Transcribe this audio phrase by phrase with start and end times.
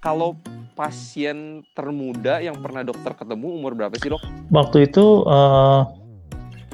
[0.00, 0.36] kalau
[0.72, 4.24] pasien termuda yang pernah dokter ketemu umur berapa sih dok?
[4.48, 5.84] Waktu itu uh,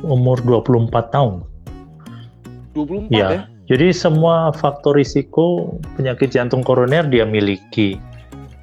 [0.06, 1.42] umur 24 tahun.
[2.78, 3.28] 24 ya?
[3.34, 3.40] ya?
[3.66, 7.98] Jadi semua faktor risiko penyakit jantung koroner dia miliki.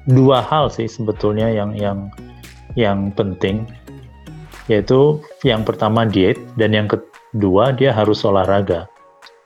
[0.08, 2.08] Dua hal sih sebetulnya yang yang
[2.72, 3.68] yang penting
[4.64, 8.88] yaitu yang pertama diet dan yang kedua dia harus olahraga.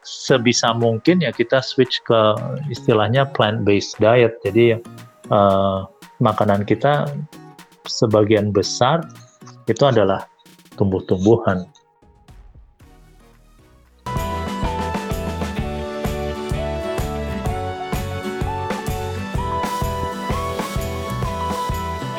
[0.07, 2.39] Sebisa mungkin ya kita switch ke
[2.71, 4.39] istilahnya plant based diet.
[4.47, 4.79] Jadi
[5.29, 5.85] uh,
[6.21, 7.09] makanan kita
[7.85, 9.05] sebagian besar
[9.69, 10.25] itu adalah
[10.77, 11.69] tumbuh-tumbuhan.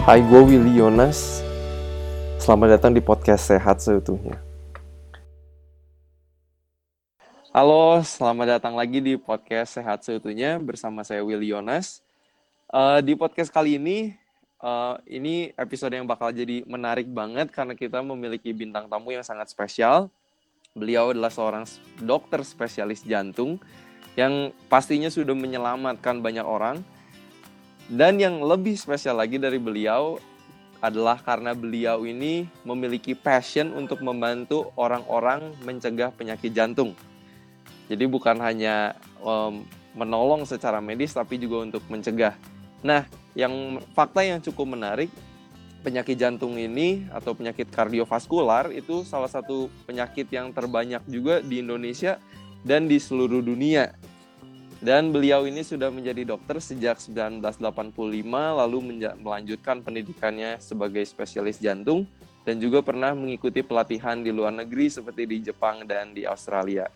[0.10, 1.46] Hai, gue Willy Yonas.
[2.42, 4.42] Selamat datang di podcast Sehat Seutuhnya.
[7.54, 12.02] Halo, selamat datang lagi di podcast Sehat Seutuhnya bersama saya Willy Yonas.
[12.70, 14.14] Uh, di podcast kali ini,
[14.62, 19.50] uh, ini episode yang bakal jadi menarik banget karena kita memiliki bintang tamu yang sangat
[19.50, 20.14] spesial.
[20.78, 21.66] Beliau adalah seorang
[21.98, 23.58] dokter spesialis jantung
[24.14, 26.86] yang pastinya sudah menyelamatkan banyak orang
[27.90, 30.22] dan yang lebih spesial lagi dari beliau
[30.78, 36.94] adalah karena beliau ini memiliki passion untuk membantu orang-orang mencegah penyakit jantung.
[37.90, 38.94] Jadi bukan hanya
[39.26, 39.66] um,
[39.98, 42.59] menolong secara medis tapi juga untuk mencegah.
[42.80, 43.04] Nah,
[43.36, 45.12] yang fakta yang cukup menarik
[45.80, 52.20] penyakit jantung ini atau penyakit kardiovaskular itu salah satu penyakit yang terbanyak juga di Indonesia
[52.64, 53.96] dan di seluruh dunia.
[54.80, 57.60] Dan beliau ini sudah menjadi dokter sejak 1985
[58.32, 58.78] lalu
[59.20, 62.08] melanjutkan pendidikannya sebagai spesialis jantung
[62.48, 66.88] dan juga pernah mengikuti pelatihan di luar negeri seperti di Jepang dan di Australia.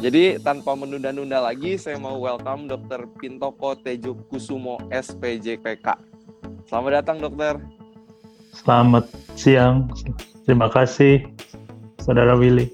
[0.00, 3.08] Jadi tanpa menunda-nunda lagi, saya mau welcome Dr.
[3.20, 5.96] Pintoko Tejo Kusumo SPJPK.
[6.68, 7.60] Selamat datang dokter.
[8.52, 9.88] Selamat siang.
[10.44, 11.24] Terima kasih
[12.00, 12.72] Saudara Willy.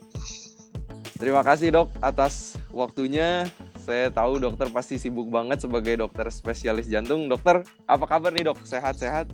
[1.16, 3.48] Terima kasih dok atas waktunya
[3.86, 7.30] saya tahu dokter pasti sibuk banget sebagai dokter spesialis jantung.
[7.30, 8.58] Dokter, apa kabar nih dok?
[8.66, 9.30] Sehat-sehat?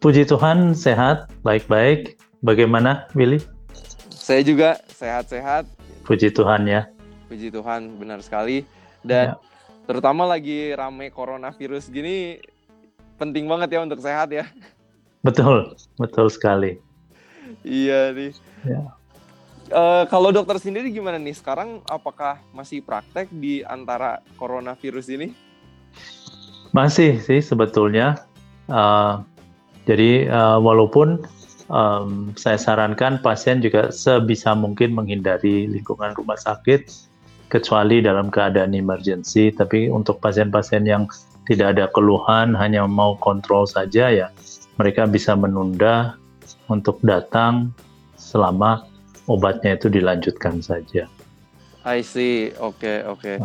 [0.00, 2.16] Puji Tuhan, sehat, baik-baik.
[2.40, 3.36] Bagaimana, Willy?
[4.08, 5.68] Saya juga sehat-sehat.
[6.10, 6.90] Puji Tuhan ya.
[7.30, 8.66] Puji Tuhan, benar sekali.
[9.06, 9.34] Dan ya.
[9.86, 12.42] terutama lagi rame coronavirus gini,
[13.14, 14.42] penting banget ya untuk sehat ya.
[15.22, 16.82] Betul, betul sekali.
[17.62, 18.34] iya nih.
[18.66, 18.90] Ya.
[19.70, 21.78] Uh, kalau dokter sendiri gimana nih sekarang?
[21.86, 25.30] Apakah masih praktek di antara coronavirus ini?
[26.74, 28.18] Masih sih sebetulnya.
[28.66, 29.22] Uh,
[29.86, 31.22] jadi uh, walaupun
[31.70, 36.90] um, saya sarankan pasien juga sebisa mungkin menghindari lingkungan rumah sakit
[37.48, 39.54] kecuali dalam keadaan emergency.
[39.54, 41.06] Tapi untuk pasien-pasien yang
[41.48, 44.28] tidak ada keluhan, hanya mau kontrol saja ya,
[44.76, 46.14] mereka bisa menunda
[46.70, 47.74] untuk datang
[48.14, 48.86] selama
[49.26, 51.10] obatnya itu dilanjutkan saja.
[51.82, 53.24] I see, oke okay, oke.
[53.24, 53.36] Okay.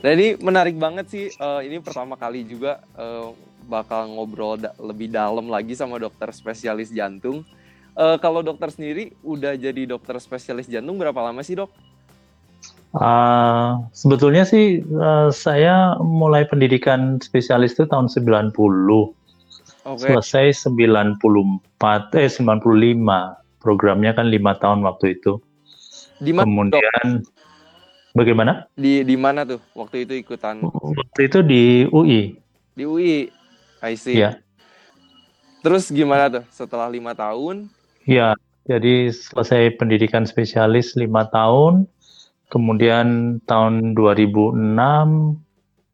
[0.00, 1.24] Nah ini menarik banget sih.
[1.36, 3.30] Uh, ini pertama kali juga uh,
[3.70, 7.46] bakal ngobrol da lebih dalam lagi sama dokter spesialis jantung.
[7.94, 11.70] Uh, kalau dokter sendiri udah jadi dokter spesialis jantung berapa lama sih dok?
[12.90, 18.50] Uh, sebetulnya sih uh, saya mulai pendidikan spesialis itu tahun 90.
[19.80, 20.10] Okay.
[20.10, 25.38] Selesai 94 eh 95 programnya kan lima tahun waktu itu.
[26.18, 26.44] Di mana?
[26.50, 27.30] Kemudian dok?
[28.12, 28.66] bagaimana?
[28.74, 30.60] Di di mana tuh waktu itu ikutan?
[30.66, 31.62] Waktu itu di
[31.94, 32.34] UI.
[32.74, 33.30] Di UI,
[33.80, 34.20] I see.
[34.20, 34.40] Ya.
[35.60, 37.68] Terus gimana tuh setelah lima tahun?
[38.08, 38.32] Ya,
[38.64, 41.84] jadi selesai pendidikan spesialis lima tahun,
[42.48, 44.56] kemudian tahun 2006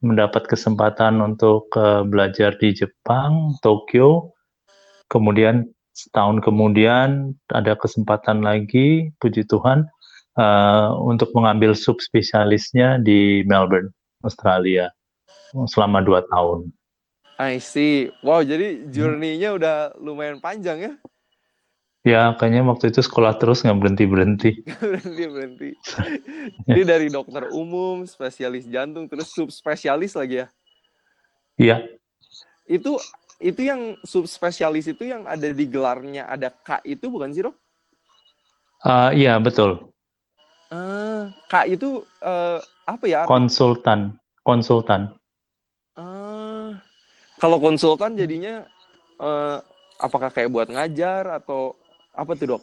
[0.07, 4.31] mendapat kesempatan untuk uh, belajar di Jepang, Tokyo,
[5.11, 5.67] kemudian
[5.97, 9.89] setahun kemudian ada kesempatan lagi, puji Tuhan,
[10.39, 13.91] uh, untuk mengambil subspesialisnya di Melbourne,
[14.23, 14.93] Australia,
[15.67, 16.71] selama dua tahun.
[17.37, 18.09] I see.
[18.25, 20.93] Wow, jadi journey-nya udah lumayan panjang ya?
[22.07, 24.63] Ya, kayaknya waktu itu sekolah terus nggak berhenti-berhenti.
[24.95, 25.71] berhenti-berhenti.
[26.65, 30.49] jadi dari dokter umum, spesialis jantung, terus subspesialis lagi ya?
[31.59, 31.77] Iya.
[32.65, 33.03] Itu
[33.37, 37.57] itu yang subspesialis itu yang ada di gelarnya ada K itu bukan sih dok?
[38.87, 39.93] Uh, iya betul.
[40.71, 43.27] Uh, K itu uh, apa ya?
[43.27, 44.15] Konsultan,
[44.47, 45.11] konsultan.
[45.99, 46.26] Uh,
[47.37, 48.65] kalau konsultan jadinya
[49.21, 49.61] uh,
[50.01, 51.77] apakah kayak buat ngajar atau
[52.17, 52.63] apa tuh dok?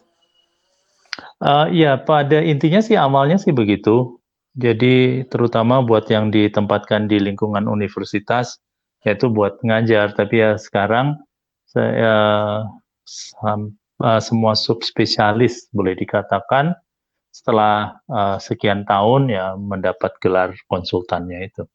[1.38, 4.18] Uh, ya pada intinya sih awalnya sih begitu.
[4.54, 8.62] Jadi terutama buat yang ditempatkan di lingkungan universitas
[9.06, 10.14] yaitu buat ngajar.
[10.14, 11.18] Tapi ya sekarang
[11.66, 12.18] saya
[13.06, 16.74] sam- uh, semua subspesialis boleh dikatakan
[17.34, 21.66] setelah uh, sekian tahun ya mendapat gelar konsultannya itu.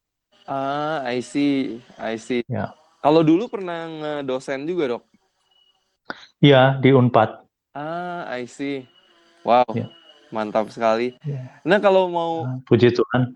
[0.47, 2.47] Ah, I see, I see.
[2.47, 2.78] Ya.
[2.99, 5.03] Kalau dulu pernah ngedosen juga, Dok?
[6.43, 7.47] Iya, di Unpad.
[7.71, 8.83] Ah, I see.
[9.47, 9.87] Wow, Ya.
[10.35, 11.15] mantap sekali.
[11.23, 11.63] Ya.
[11.63, 13.35] Nah, kalau mau Ah, Puji Tuhan.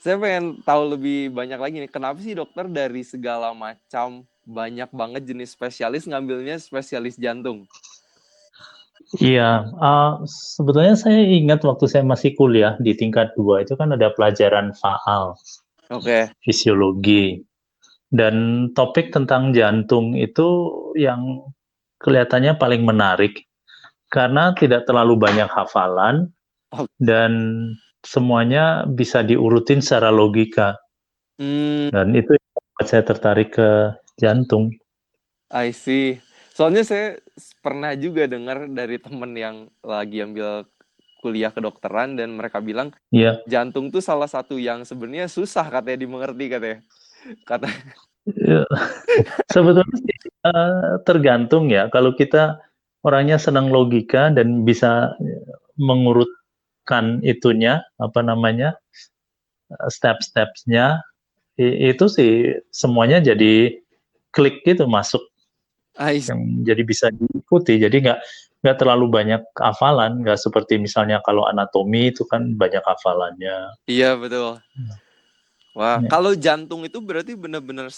[0.00, 5.22] saya pengen tahu lebih banyak lagi nih, kenapa sih dokter dari segala macam banyak banget
[5.28, 7.68] jenis spesialis ngambilnya spesialis jantung?
[9.20, 14.08] Iya, uh, sebetulnya saya ingat waktu saya masih kuliah di tingkat dua itu kan ada
[14.14, 15.36] pelajaran faal,
[15.92, 16.32] Oke.
[16.40, 17.44] fisiologi,
[18.12, 21.48] dan topik tentang jantung itu yang
[21.98, 23.48] kelihatannya paling menarik
[24.12, 26.28] karena tidak terlalu banyak hafalan
[26.72, 26.88] Oh.
[26.96, 27.32] dan
[28.00, 30.80] semuanya bisa diurutin secara logika
[31.40, 33.68] Hmm, dan itu yang membuat saya tertarik ke
[34.20, 34.70] jantung.
[35.50, 36.20] I see.
[36.52, 37.18] Soalnya saya
[37.64, 40.68] pernah juga dengar dari temen yang lagi ambil
[41.24, 46.44] kuliah kedokteran dan mereka bilang Iya, jantung tuh salah satu yang sebenarnya susah katanya dimengerti
[46.46, 46.78] katanya.
[47.48, 47.68] Kata
[48.22, 48.62] Ya,
[49.50, 50.14] sebetulnya sih,
[50.46, 51.90] eh, tergantung ya.
[51.90, 52.62] Kalau kita
[53.02, 55.42] orangnya senang logika dan bisa eh,
[55.74, 58.78] mengurutkan itunya, apa namanya,
[59.74, 61.02] eh, step-stepsnya,
[61.58, 63.74] itu sih semuanya jadi
[64.30, 65.20] klik gitu masuk,
[66.30, 67.76] yang jadi bisa diikuti.
[67.76, 68.18] Jadi nggak
[68.62, 73.74] nggak terlalu banyak hafalan, nggak seperti misalnya kalau anatomi itu kan banyak hafalannya.
[73.90, 74.62] Iya betul.
[75.72, 76.08] Wah, Ya.
[76.12, 77.88] kalau jantung itu berarti benar-benar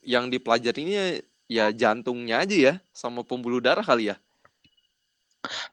[0.00, 4.16] yang dipelajarinya ya jantungnya aja ya, sama pembuluh darah kali ya.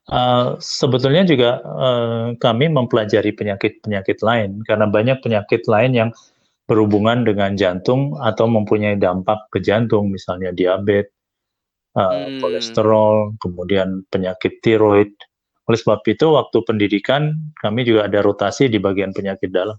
[0.06, 6.10] Uh, sebetulnya juga uh, kami mempelajari penyakit-penyakit lain karena banyak penyakit lain yang
[6.70, 11.14] berhubungan dengan jantung atau mempunyai dampak ke jantung, misalnya diabetes,
[11.94, 12.42] uh, Hmm.
[12.42, 15.14] kolesterol, kemudian penyakit tiroid.
[15.66, 19.78] Oleh sebab itu, waktu pendidikan kami juga ada rotasi di bagian penyakit dalam.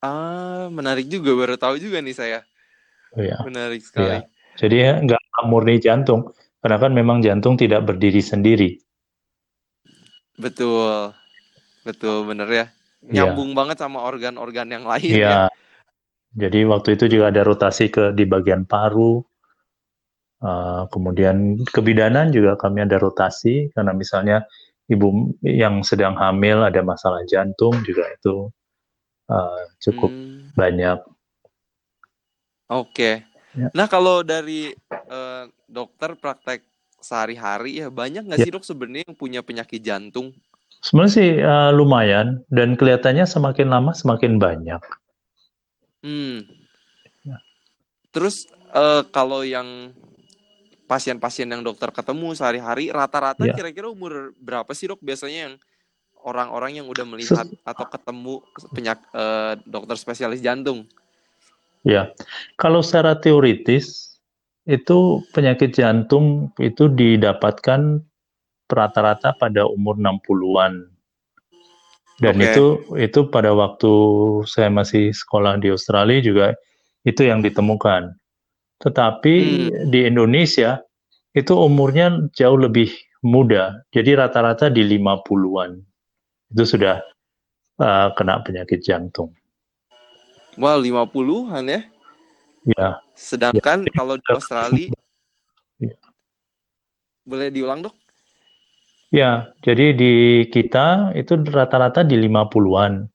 [0.00, 2.40] Ah, menarik juga baru tahu juga nih saya.
[3.16, 4.16] Ya, Menarik sekali.
[4.16, 4.18] ya.
[4.56, 6.32] Jadi ya, nggak murni jantung,
[6.64, 8.80] karena kan memang jantung tidak berdiri sendiri.
[10.40, 11.12] Betul.
[11.84, 12.66] Betul, bener ya.
[13.00, 13.24] Ya.
[13.28, 15.16] Nyambung banget sama organ-organ yang lain ya.
[15.16, 15.38] Iya.
[16.36, 19.24] Jadi waktu itu juga ada rotasi ke di bagian paru.
[20.40, 24.40] Uh, kemudian kebidanan juga kami ada rotasi karena misalnya
[24.88, 28.48] ibu yang sedang hamil ada masalah jantung juga itu
[29.30, 30.98] uh, cukup Hmm, banyak.
[32.68, 33.24] Oke.
[33.50, 33.66] Ya.
[33.74, 34.70] Nah, kalau dari
[35.10, 36.62] eh, dokter praktek
[37.00, 38.46] sehari-hari ya banyak nggak Ya.
[38.46, 40.30] sih dok sebenarnya yang punya penyakit jantung?
[40.80, 44.78] Sebenarnya sih uh, lumayan dan kelihatannya semakin lama semakin banyak.
[46.00, 46.46] Hmm.
[47.26, 47.36] Ya.
[48.14, 49.92] Terus eh, kalau yang
[50.86, 53.54] pasien-pasien yang dokter ketemu sehari-hari rata-rata Ya.
[53.54, 55.54] kira-kira umur berapa sih dok biasanya yang
[56.24, 58.34] orang-orang yang udah melihat atau ketemu
[58.72, 60.84] penyak eh, dokter spesialis jantung?
[61.80, 62.12] Ya,
[62.60, 64.16] kalau secara teoritis
[64.68, 68.04] itu penyakit jantung itu didapatkan
[68.68, 70.86] rata-rata pada umur 60-an.
[72.20, 72.44] Dan Oke.
[72.52, 72.66] itu
[73.00, 73.92] itu pada waktu
[74.44, 76.46] saya masih sekolah di Australia juga
[77.08, 78.12] itu yang ditemukan.
[78.84, 79.34] Tetapi
[79.88, 80.84] di Indonesia
[81.32, 82.92] itu umurnya jauh lebih
[83.24, 83.80] muda.
[83.92, 85.89] Jadi rata-rata di 50-an.
[86.50, 86.98] Itu sudah
[87.78, 89.30] uh, kena penyakit jantung.
[90.58, 91.80] Wah, 50-an ya.
[92.68, 94.88] Ya, Sedangkan kalau di Australia
[95.80, 95.96] Ya.
[97.24, 97.96] boleh diulang dok?
[99.08, 100.12] Ya, jadi di
[100.52, 103.08] kita itu rata-rata di 50-an.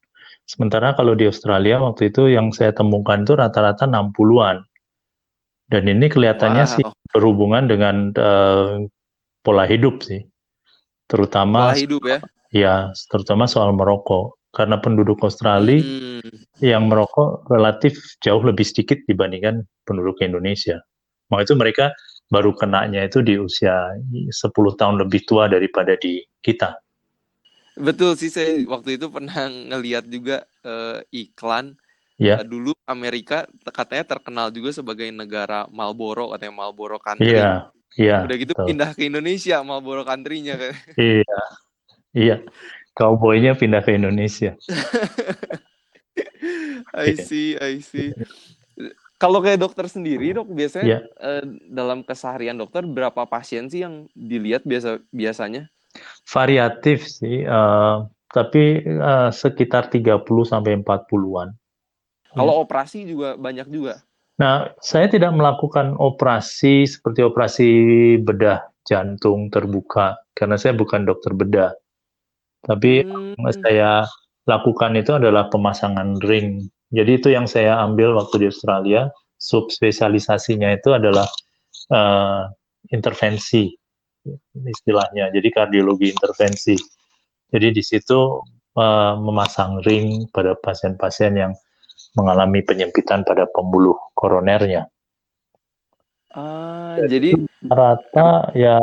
[0.50, 4.66] Sementara kalau di Australia waktu itu yang saya temukan itu rata-rata 60-an.
[5.70, 6.74] Dan ini kelihatannya Wow.
[6.74, 8.90] sih berhubungan dengan eh,
[9.46, 10.26] pola hidup sih.
[11.06, 12.18] Terutama Pola hidup ya.
[12.56, 14.40] Ya, terutama soal merokok.
[14.56, 16.24] Karena penduduk Australia Hmm.
[16.64, 20.80] yang merokok relatif jauh lebih sedikit dibandingkan penduduk Indonesia.
[21.28, 21.92] Maka itu mereka
[22.32, 23.92] baru kenanya itu di usia
[24.32, 26.80] 10 tahun lebih tua daripada di kita.
[27.76, 31.76] Betul sih saya waktu itu pernah ngeliat juga eh, iklan
[32.16, 32.40] Ya.
[32.40, 33.44] Eh, dulu Amerika
[33.76, 37.36] katanya terkenal juga sebagai negara Marlboro katanya Marlboro country.
[37.36, 37.68] Iya,
[38.00, 38.24] iya.
[38.24, 38.68] Udah gitu betul.
[38.72, 40.96] pindah ke Indonesia Marlboro country-nya kayak.
[40.96, 41.40] Iya,
[42.16, 42.40] iya.
[42.96, 44.56] Cowboy-nya pindah ke Indonesia.
[46.96, 48.16] I see, I see.
[49.20, 51.00] Kalau kayak dokter sendiri dok biasanya Iya.
[51.20, 55.68] eh, dalam keseharian dokter berapa pasien sih yang dilihat biasa biasanya?
[56.28, 57.96] Variatif sih, eh,
[58.32, 61.52] tapi eh, sekitar 30 sampai 40-an.
[62.36, 64.04] Kalau operasi juga banyak juga.
[64.36, 67.70] Nah, saya tidak melakukan operasi seperti operasi
[68.20, 71.72] bedah jantung terbuka karena saya bukan dokter bedah.
[72.66, 73.38] Tapi Hmm.
[73.38, 73.92] yang saya
[74.50, 76.66] lakukan itu adalah pemasangan ring.
[76.94, 79.10] Jadi itu yang saya ambil waktu di Australia.
[79.38, 81.30] Subspesialisasinya itu adalah
[81.94, 82.42] eh,
[82.90, 83.70] intervensi
[84.58, 85.30] istilahnya.
[85.30, 86.74] Jadi kardiologi intervensi.
[87.54, 88.42] Jadi di situ
[88.78, 91.54] eh, memasang ring pada pasien-pasien yang
[92.16, 94.88] mengalami penyempitan pada pembuluh koronernya.
[96.36, 97.40] Ah, jadi
[97.72, 98.76] Rata ya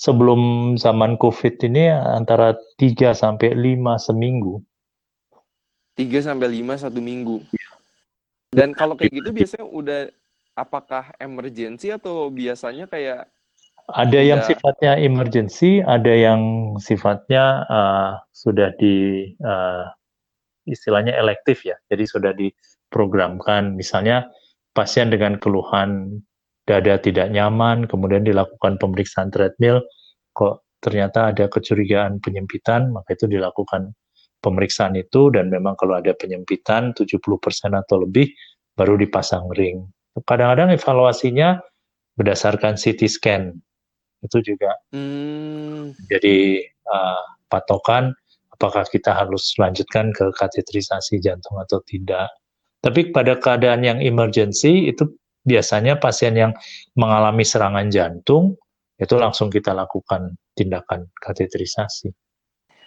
[0.00, 4.64] sebelum zaman COVID ini antara 3 sampai 5 seminggu.
[6.00, 7.44] 3 sampai 5 satu minggu.
[8.48, 10.00] Dan kalau kayak gitu biasanya udah
[10.56, 13.28] apakah emergency atau biasanya kayak
[13.90, 19.82] Ada yang sifatnya emergency, ada yang sifatnya uh, sudah di uh,
[20.62, 21.74] istilahnya elektif ya.
[21.90, 23.74] Jadi sudah diprogramkan.
[23.74, 24.30] Misalnya
[24.70, 26.22] pasien dengan keluhan
[26.70, 29.82] dada tidak nyaman, kemudian dilakukan pemeriksaan treadmill,
[30.30, 33.90] kok ternyata ada kecurigaan penyempitan, maka itu dilakukan
[34.40, 37.18] pemeriksaan itu dan memang kalau ada penyempitan 70%
[37.74, 38.30] atau lebih
[38.78, 39.84] baru dipasang ring.
[40.24, 41.60] Kadang-kadang evaluasinya
[42.16, 43.52] berdasarkan CT scan.
[44.20, 48.12] Itu juga hmm, jadi uh, patokan
[48.52, 52.28] apakah kita harus lanjutkan ke kateterisasi jantung atau tidak.
[52.80, 55.08] Tapi pada keadaan yang emergency itu
[55.46, 56.52] biasanya pasien yang
[56.96, 58.56] mengalami serangan jantung
[59.00, 62.12] itu langsung kita lakukan tindakan kateterisasi.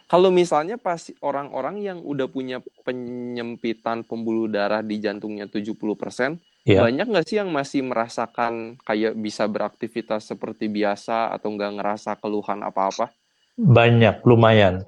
[0.05, 7.11] kalau misalnya pas orang-orang yang udah punya penyempitan pembuluh darah di jantungnya 70%, Ya, banyak
[7.11, 13.11] nggak sih yang masih merasakan kayak bisa beraktivitas seperti biasa atau nggak ngerasa keluhan apa-apa?
[13.57, 14.81] banyak, lumayan.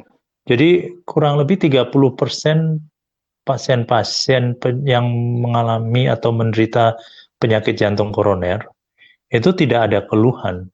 [0.45, 2.81] Jadi kurang lebih 30%
[3.45, 5.05] pasien-pasien yang
[5.41, 6.97] mengalami atau menderita
[7.45, 8.65] penyakit jantung koroner
[9.29, 10.65] itu tidak ada keluhan.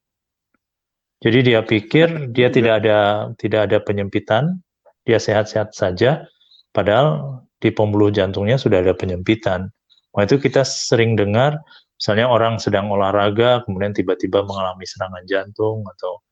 [1.20, 2.56] Jadi dia pikir dia Juga.
[2.56, 2.98] tidak ada
[3.36, 4.63] tidak ada penyempitan,
[5.04, 6.24] dia sehat-sehat saja,
[6.72, 9.70] padahal di pembuluh jantungnya sudah ada penyempitan.
[10.18, 11.62] Nah, itu kita sering dengar,
[11.96, 16.25] misalnya orang sedang olahraga, kemudian tiba-tiba mengalami serangan jantung atau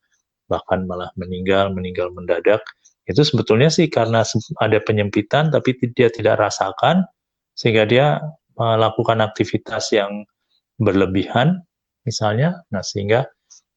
[0.50, 2.60] bahkan malah meninggal, meninggal mendadak.
[3.06, 4.26] Itu sebetulnya sih karena
[4.58, 7.06] ada penyempitan, tapi dia tidak rasakan,
[7.54, 8.18] sehingga dia
[8.60, 10.28] melakukan aktivitas yang
[10.76, 11.64] berlebihan,
[12.04, 13.24] misalnya, nah sehingga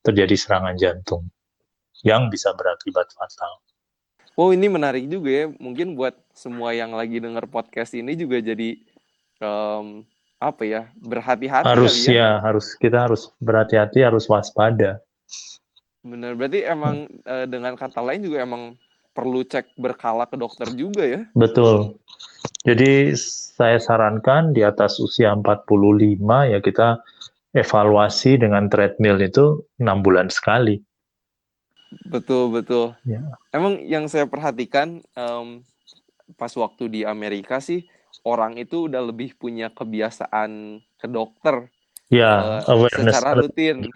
[0.03, 1.31] terjadi serangan jantung
[2.03, 3.63] yang bisa berakibat fatal.
[4.35, 8.75] Oh ini menarik juga ya, mungkin buat semua yang lagi denger podcast ini juga jadi
[9.39, 10.03] em,
[10.43, 12.11] apa ya berhati-hati Harus ya.
[12.11, 14.99] ya, harus kita harus berhati-hati, harus waspada.
[16.03, 18.75] Bener, berarti emang eh, dengan kata lain juga emang
[19.13, 21.21] perlu cek berkala ke dokter juga ya.
[21.37, 21.97] Betul.
[22.65, 23.13] Jadi
[23.53, 26.99] saya sarankan di atas usia 45 ya kita
[27.53, 30.81] evaluasi dengan treadmill itu enam bulan sekali.
[32.09, 32.97] Betul betul.
[33.05, 33.21] Ya.
[33.53, 35.61] Emang yang saya perhatikan em,
[36.33, 37.85] pas waktu di Amerika sih
[38.25, 41.69] orang itu udah lebih punya kebiasaan ke dokter
[42.13, 43.89] Ya, eh, awareness secara rutin.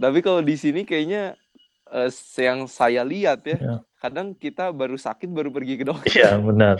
[0.00, 1.34] Tapi kalau di sini kayaknya
[1.92, 3.84] eh, yang saya lihat ya, Ya.
[4.02, 6.12] kadang kita baru sakit baru pergi ke dokter.
[6.16, 6.76] Iya, benar.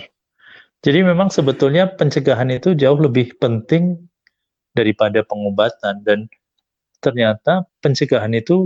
[0.84, 3.84] Jadi memang sebetulnya pencegahan itu jauh lebih penting
[4.78, 6.18] daripada pengobatan dan
[7.04, 8.56] ternyata pencegahan itu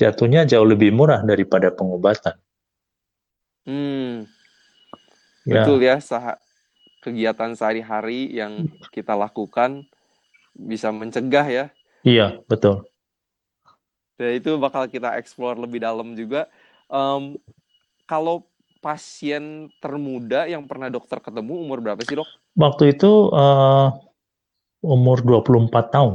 [0.00, 2.36] jatuhnya jauh lebih murah daripada pengobatan.
[3.66, 4.24] Hmm,
[5.46, 6.40] Ya, betul ya, sah-
[7.04, 8.54] kegiatan sehari-hari yang
[8.94, 9.84] kita lakukan
[10.56, 11.66] bisa mencegah ya.
[12.04, 12.86] iya, betul.
[14.14, 16.46] Dan itu bakal kita explore lebih dalam juga.
[16.86, 17.34] Em,
[18.06, 18.46] kalau
[18.84, 22.28] pasien termuda yang pernah dokter ketemu umur berapa sih dok?
[22.54, 23.88] Waktu itu eh,
[24.84, 26.14] umur 24 tahun.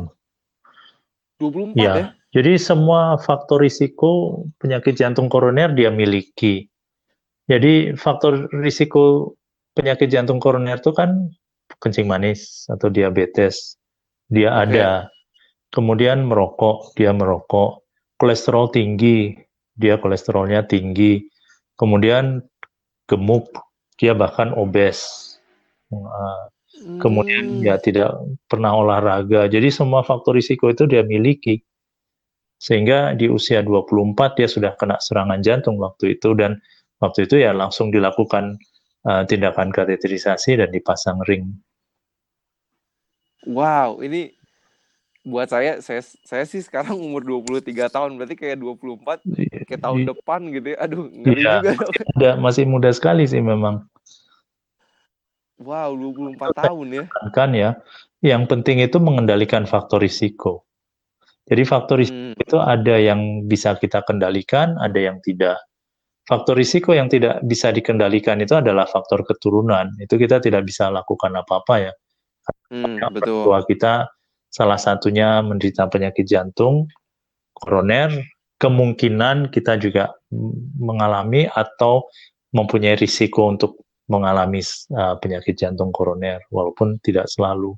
[1.41, 2.07] 24 Ya, ya?
[2.35, 6.69] jadi semua faktor risiko penyakit jantung koroner dia miliki.
[7.49, 9.33] Jadi faktor risiko
[9.73, 11.33] penyakit jantung koroner itu kan
[11.81, 13.79] kencing manis atau diabetes,
[14.29, 14.77] dia Oke.
[14.77, 14.87] ada.
[15.69, 17.85] Kemudian merokok, dia merokok.
[18.19, 19.31] Kolesterol tinggi,
[19.79, 21.23] dia kolesterolnya tinggi.
[21.79, 22.43] Kemudian
[23.07, 23.47] gemuk,
[23.95, 25.31] dia bahkan obes.
[25.89, 26.51] Uh,
[26.99, 28.13] kemudian Hmm, ya tidak
[28.45, 29.47] pernah olahraga.
[29.47, 31.63] Jadi semua faktor risiko itu dia miliki.
[32.59, 36.59] Sehingga di usia 24 dia sudah kena serangan jantung waktu itu dan
[36.99, 38.59] waktu itu ya langsung dilakukan
[39.07, 41.55] uh, tindakan kateterisasi dan dipasang ring.
[43.47, 44.35] wow, ini
[45.19, 49.19] buat saya, saya saya sih sekarang umur 23 tahun, berarti kayak 24
[49.67, 50.77] kayak tahun depan gitu ya.
[50.79, 51.71] Aduh, ngeri Iya, juga.
[51.75, 53.83] Masih muda, masih muda sekali sih memang.
[55.59, 57.03] Wow, 24 tahun ya.
[57.35, 57.75] Kan ya,
[58.23, 60.63] yang penting itu mengendalikan faktor risiko.
[61.51, 62.39] Jadi faktor risiko Hmm.
[62.39, 65.59] itu ada yang bisa kita kendalikan, ada yang tidak.
[66.23, 69.89] Faktor risiko yang tidak bisa dikendalikan itu adalah faktor keturunan.
[69.97, 71.93] Itu kita tidak bisa lakukan apa-apa ya.
[72.69, 73.49] Hmm, betul.
[73.49, 74.07] tua kita
[74.49, 76.89] salah satunya menderita penyakit jantung,
[77.53, 78.09] koroner,
[78.59, 80.11] kemungkinan kita juga
[80.81, 82.05] mengalami atau
[82.51, 83.79] mempunyai risiko untuk
[84.09, 84.59] mengalami
[84.97, 87.77] uh, penyakit jantung koroner, walaupun tidak selalu.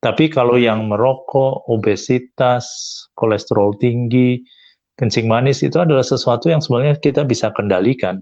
[0.00, 2.66] Tapi kalau yang merokok, obesitas,
[3.14, 4.42] kolesterol tinggi,
[4.98, 8.18] kencing manis itu adalah sesuatu yang sebenarnya kita bisa kendalikan.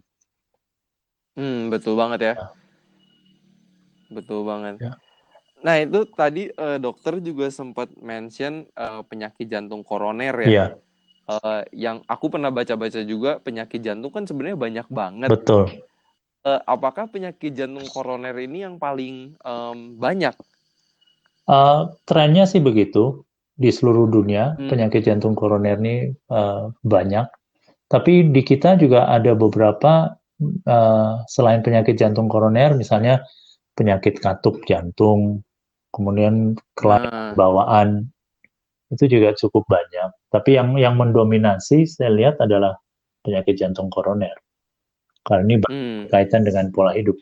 [1.38, 2.34] Hmm, betul banget ya.
[2.34, 2.46] Ya.
[4.10, 4.74] Betul banget.
[4.82, 4.92] Ya.
[5.58, 10.48] Nah, itu tadi eh, dokter juga sempat mention eh, penyakit jantung koroner ya.
[10.48, 10.66] Iya,
[11.28, 15.28] Eh, yang aku pernah baca-baca juga penyakit jantung kan sebenarnya banyak banget.
[15.28, 15.68] betul.
[16.48, 20.32] Eh, apakah penyakit jantung koroner ini yang paling em, banyak?
[21.48, 23.24] Uh, trennya sih begitu
[23.56, 24.68] di seluruh dunia Hmm.
[24.68, 27.24] penyakit jantung koroner ini uh, banyak.
[27.88, 30.12] Tapi di kita juga ada beberapa
[30.68, 33.24] uh, selain penyakit jantung koroner, misalnya
[33.72, 35.40] penyakit katup jantung,
[35.92, 37.88] kemudian kelainan Nah, bawaan
[38.88, 40.10] itu juga cukup banyak.
[40.32, 42.76] Tapi yang yang mendominasi saya lihat adalah
[43.24, 44.32] penyakit jantung koroner.
[45.24, 47.16] Karena ini hmm, berkaitan dengan pola hidup.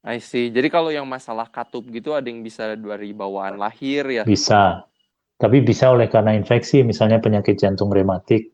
[0.00, 0.48] I see.
[0.48, 4.24] Jadi kalau yang masalah katup gitu ada yang bisa dari bawaan lahir ya.
[4.24, 4.88] Bisa.
[5.36, 8.52] Tapi bisa oleh karena infeksi, misalnya penyakit jantung rematik.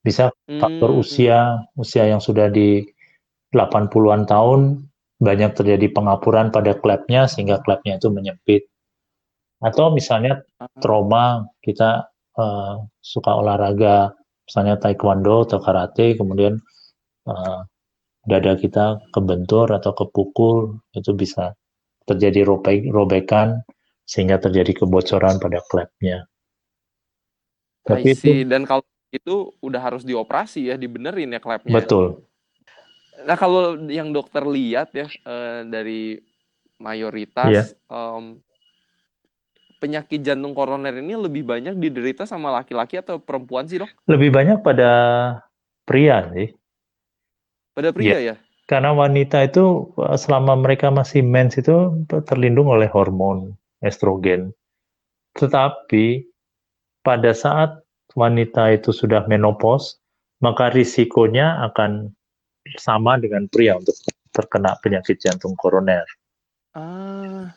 [0.00, 2.84] Bisa faktor Hmm, usia, usia yang sudah di
[3.52, 4.89] 80-an tahun,
[5.20, 8.64] banyak terjadi pengapuran pada klepnya sehingga klepnya itu menyempit.
[9.60, 10.40] Atau misalnya
[10.80, 12.08] trauma, kita
[12.40, 12.74] eh,
[13.04, 14.16] suka olahraga,
[14.48, 16.56] misalnya taekwondo atau karate, kemudian
[17.28, 17.60] eh,
[18.24, 21.52] dada kita kebentur atau kepukul, itu bisa
[22.08, 23.60] terjadi robek, robekan
[24.08, 26.24] sehingga terjadi kebocoran pada klepnya.
[27.84, 28.48] Tapi itu.
[28.48, 28.82] Dan kalau
[29.12, 31.76] itu udah harus dioperasi ya, dibenerin ya klepnya.
[31.76, 32.29] betul.
[33.26, 36.26] Nah, kalau yang dokter lihat ya eh, dari Iya.
[36.80, 38.40] mayoritas em,
[39.80, 43.92] penyakit jantung koroner ini lebih banyak diderita sama laki-laki atau perempuan sih, Dok?
[44.08, 44.90] Lebih banyak pada
[45.84, 46.52] pria sih.
[47.76, 48.34] Pada pria ya?
[48.64, 53.52] Karena wanita itu eh, selama mereka masih mens itu terlindung oleh hormon
[53.84, 54.52] estrogen.
[55.36, 56.24] Tetapi
[57.00, 57.80] pada saat
[58.12, 60.00] wanita itu sudah menopause,
[60.42, 62.12] maka risikonya akan
[62.78, 63.96] sama dengan pria untuk
[64.30, 66.06] terkena penyakit jantung koroner.
[66.76, 67.50] Ah,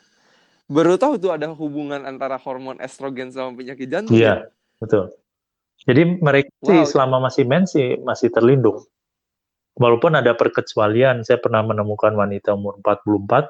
[0.65, 4.19] baru tahu tuh ada hubungan antara hormon estrogen sama penyakit jantung ya?
[4.19, 4.35] Iya,
[4.81, 5.13] betul.
[5.83, 6.89] Jadi mereka sih Wow.
[6.89, 8.81] selama masih mens sih masih terlindung.
[9.73, 13.49] Walaupun ada perkecualian, saya pernah menemukan wanita umur 44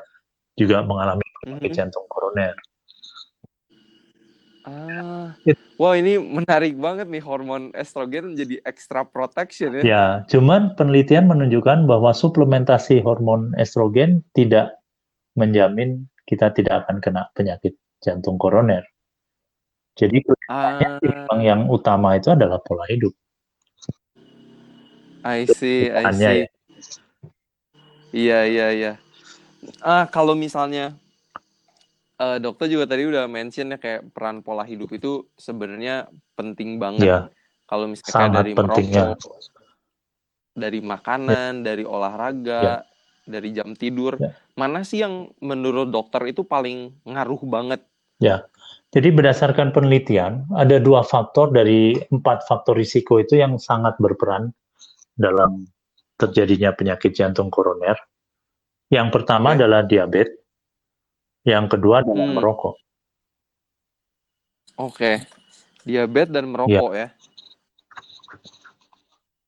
[0.55, 1.77] juga mengalami penyakit Mhm.
[1.77, 2.55] jantung koroner.
[4.63, 5.35] Ah,
[5.75, 9.83] wah ini menarik banget nih hormon estrogen jadi extra protection ya?
[9.83, 14.79] Ya, cuman penelitian menunjukkan bahwa suplementasi hormon estrogen tidak
[15.35, 18.87] menjamin kita tidak akan kena penyakit jantung koroner.
[19.99, 20.99] Jadi Ah,
[21.39, 23.11] yang utama itu adalah pola hidup.
[25.23, 26.45] I see, I see.
[26.45, 26.47] ya.
[28.13, 28.93] Iya, iya, iya.
[29.81, 30.93] Ah, kalau misalnya
[32.23, 36.07] eh, dokter juga tadi udah mention ya kayak peran pola hidup itu sebenarnya
[36.39, 37.07] penting banget.
[37.07, 37.19] Ya,
[37.67, 39.03] Kalau misalnya sangat dari pentingnya.
[39.13, 39.35] merokok,
[40.53, 42.85] dari makanan, dari olahraga,
[43.25, 44.37] dari jam tidur, Ya.
[44.53, 47.81] mana sih yang menurut dokter itu paling ngaruh banget?
[48.21, 48.45] Ya,
[48.93, 54.53] jadi berdasarkan penelitian, ada dua faktor dari empat faktor risiko itu yang sangat berperan
[55.17, 55.65] dalam
[56.21, 57.97] terjadinya penyakit jantung koroner.
[58.93, 59.65] Yang pertama Oke.
[59.65, 60.42] adalah diabetes,
[61.43, 62.35] yang kedua adalah Hmm.
[62.39, 62.75] merokok.
[64.79, 65.21] Oke,
[65.85, 67.07] diabetes dan merokok ya.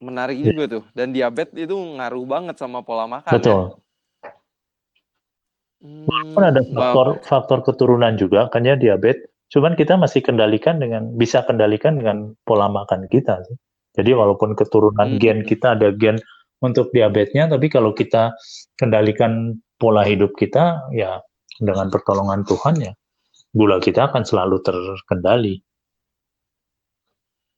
[0.03, 0.53] Menarik Ya.
[0.53, 0.83] juga tuh.
[0.93, 3.35] Dan diabetes itu ngaruh banget sama pola makan ya.
[3.41, 3.61] Betul.
[5.85, 6.73] Hmm, ada wow.
[6.73, 12.33] faktor faktor keturunan juga kan ya diabetes, cuman kita masih kendalikan dengan bisa kendalikan dengan
[12.41, 13.57] pola makan kita sih.
[13.95, 15.21] Jadi walaupun keturunan Hmm.
[15.21, 16.17] gen kita ada gen
[16.61, 18.33] untuk diabetesnya, tapi kalau kita
[18.81, 21.21] kendalikan pola hidup kita ya
[21.59, 22.93] dengan pertolongan Tuhan ya
[23.55, 25.63] gula kita akan selalu terkendali.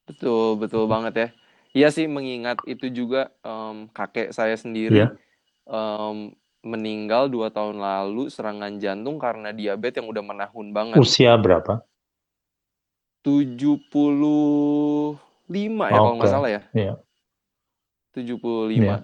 [0.05, 1.27] Betul, betul banget ya.
[1.73, 5.09] Iya sih mengingat itu juga em, kakek saya sendiri Iya.
[5.67, 11.01] em, meninggal dua tahun lalu serangan jantung karena diabetes yang udah menahun banget.
[11.01, 11.81] Usia berapa?
[13.25, 16.61] 75 ya kalau nggak salah ya.
[16.71, 16.93] Iya.
[18.15, 19.03] 75.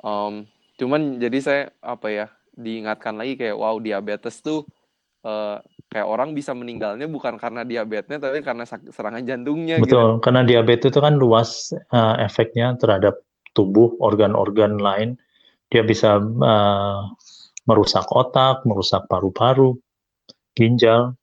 [0.00, 0.34] Em,
[0.80, 2.26] cuman jadi saya apa ya
[2.60, 4.68] diingatkan lagi kayak wow diabetes tuh
[5.24, 5.58] uh,
[5.90, 9.90] kayak orang bisa meninggalnya bukan karena diabetesnya tapi karena serangan jantungnya gitu.
[9.90, 10.22] Betul, gitu.
[10.22, 13.18] karena diabetes itu kan luas uh, efeknya terhadap
[13.52, 15.18] tubuh organ-organ lain.
[15.70, 17.00] Dia bisa uh,
[17.66, 19.78] merusak otak, merusak paru-paru,
[20.58, 21.14] ginjal,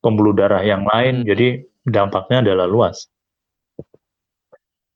[0.00, 1.24] pembuluh darah yang lain.
[1.24, 1.26] Hmm.
[1.28, 1.48] Jadi
[1.84, 3.08] dampaknya adalah luas.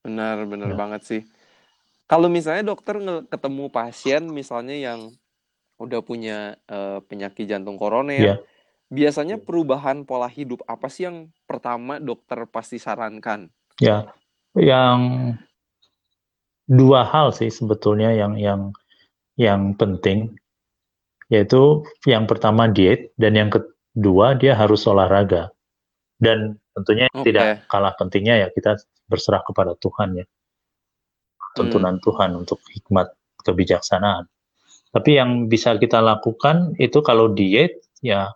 [0.04, 0.76] Benar, benar ya.
[0.76, 1.22] banget sih.
[2.04, 3.00] Kalau misalnya dokter
[3.32, 5.08] ketemu pasien misalnya yang
[5.80, 8.36] udah punya uh, penyakit jantung koroner, ya.
[8.88, 13.50] biasanya perubahan pola hidup apa sih yang pertama dokter pasti sarankan?
[13.82, 14.14] Ya,
[14.54, 15.34] yang
[16.70, 18.72] dua hal sih sebetulnya yang yang
[19.34, 20.38] yang penting
[21.28, 25.50] yaitu yang pertama diet dan yang kedua dia harus olahraga
[26.22, 27.24] dan tentunya okay.
[27.32, 28.78] tidak kalah pentingnya ya kita
[29.10, 30.26] berserah kepada Tuhan ya
[31.54, 32.04] tuntunan hmm.
[32.04, 33.14] Tuhan untuk hikmat
[33.46, 34.26] kebijaksanaan.
[34.94, 38.30] Tapi yang bisa kita lakukan itu kalau diet ya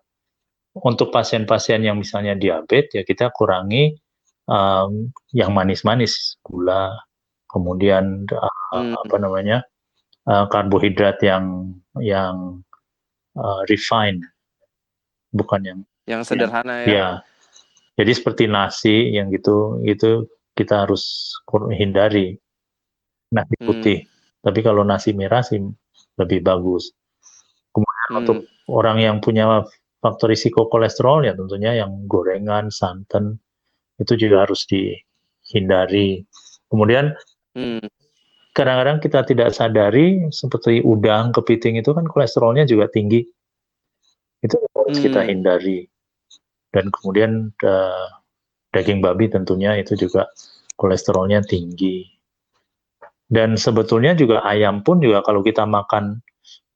[0.74, 3.94] untuk pasien-pasien yang misalnya diabetes ya kita kurangi
[4.50, 6.98] um, yang manis-manis gula,
[7.46, 8.94] kemudian uh, hmm.
[9.06, 9.58] apa namanya
[10.26, 12.58] uh, karbohidrat yang yang
[13.38, 14.26] uh, refined,
[15.30, 15.78] bukan yang
[16.10, 16.86] yang sederhana ya.
[16.90, 17.08] ya.
[17.98, 20.26] Jadi seperti nasi yang gitu itu
[20.58, 21.34] kita harus
[21.70, 22.34] hindari
[23.30, 23.66] nasi hmm.
[23.66, 23.98] putih.
[24.02, 24.10] Hmm.
[24.38, 25.62] Tapi kalau nasi merah sih
[26.18, 26.92] lebih bagus.
[27.72, 28.20] Kemudian hmm.
[28.20, 29.64] untuk orang yang punya
[29.98, 33.38] faktor risiko kolesterol ya tentunya yang gorengan, santan
[33.98, 36.22] itu juga harus dihindari.
[36.70, 37.14] Kemudian
[37.54, 37.86] hmm.
[38.54, 43.26] kadang-kadang kita tidak sadari seperti udang, kepiting itu kan kolesterolnya juga tinggi.
[44.42, 45.04] Itu harus hmm.
[45.06, 45.86] kita hindari.
[46.68, 48.06] Dan kemudian uh,
[48.70, 50.28] daging babi tentunya itu juga
[50.78, 52.17] kolesterolnya tinggi.
[53.28, 56.24] Dan sebetulnya juga ayam pun juga kalau kita makan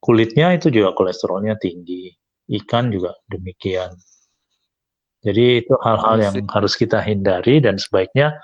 [0.04, 2.12] kulitnya itu juga kolesterolnya tinggi.
[2.52, 3.96] Ikan juga demikian.
[5.22, 8.36] Jadi itu hal-hal yang harus kita hindari dan sebaiknya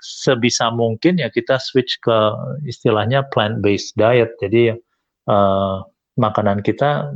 [0.00, 2.16] sebisa mungkin ya kita switch ke
[2.64, 4.32] istilahnya plant-based diet.
[4.40, 4.72] Jadi
[5.28, 5.76] uh,
[6.16, 7.12] makanan kita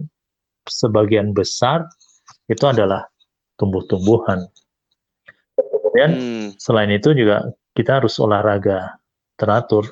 [0.69, 1.89] sebagian besar
[2.51, 3.07] itu adalah
[3.57, 4.45] tumbuh-tumbuhan.
[5.57, 6.49] Kemudian hmm.
[6.59, 8.99] selain itu juga kita harus olahraga
[9.39, 9.87] teratur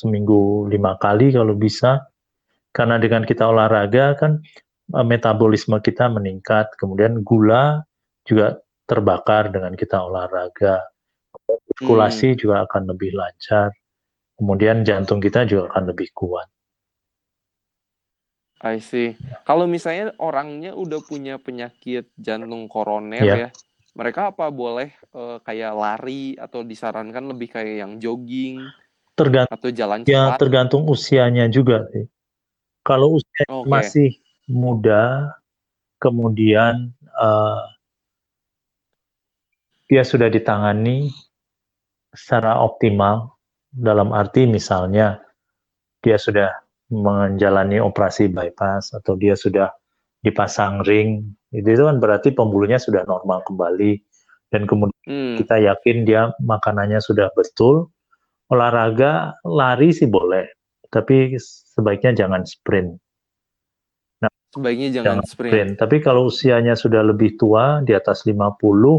[0.00, 2.08] seminggu lima kali kalau bisa.
[2.72, 4.40] Karena dengan kita olahraga kan
[4.96, 7.84] eh, metabolisme kita meningkat, kemudian gula
[8.24, 8.56] juga
[8.88, 10.80] terbakar dengan kita olahraga.
[11.76, 12.38] Sirkulasi hmm.
[12.40, 13.70] juga akan lebih lancar.
[14.40, 16.48] Kemudian jantung kita juga akan lebih kuat.
[18.60, 19.16] I see.
[19.48, 23.38] Kalau misalnya orangnya udah punya penyakit jantung koroner yeah.
[23.44, 23.48] ya,
[23.96, 28.60] mereka apa boleh uh, kayak lari atau disarankan lebih kayak yang jogging
[29.20, 30.16] tergantung atau jalan ya, cepat?
[30.16, 32.08] Ya tergantung usianya juga sih.
[32.80, 33.68] Kalau usia okay.
[33.68, 34.10] masih
[34.48, 35.36] muda,
[36.00, 37.60] kemudian uh,
[39.92, 41.12] dia sudah ditangani
[42.16, 43.36] secara optimal
[43.70, 45.22] dalam arti misalnya
[46.02, 46.50] dia sudah
[46.90, 49.70] menjalani operasi bypass atau dia sudah
[50.26, 51.22] dipasang ring
[51.54, 54.02] itu, itu kan berarti pembuluhnya sudah normal kembali
[54.50, 55.36] dan kemudian hmm.
[55.38, 57.90] kita yakin dia makanannya sudah betul
[58.50, 60.46] olahraga lari sih boleh
[60.90, 62.90] tapi sebaiknya jangan sprint
[64.20, 65.50] nah sebaiknya jangan, jangan sprint.
[65.50, 68.98] sprint tapi kalau usianya sudah lebih tua di atas 50 uh,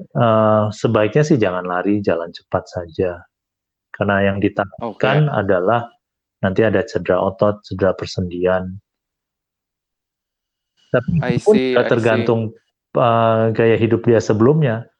[0.00, 3.22] eh, sebaiknya sih jangan lari jalan cepat saja
[3.94, 5.38] karena yang ditakutkan okay.
[5.46, 5.86] adalah
[6.42, 8.74] nanti ada cedera otot, cedera persendian.
[10.90, 11.54] Tapi pun
[11.86, 12.40] tergantung
[12.98, 14.90] uh, gaya hidup dia sebelumnya.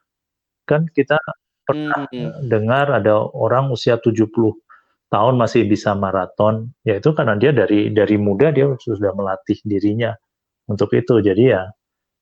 [0.65, 1.19] Kan kita
[1.64, 2.48] pernah hmm.
[2.48, 4.31] dengar ada orang usia 70
[5.09, 10.14] tahun masih bisa maraton, yaitu karena dia dari dari muda dia sudah melatih dirinya
[10.68, 11.20] untuk itu.
[11.20, 11.70] Jadi ya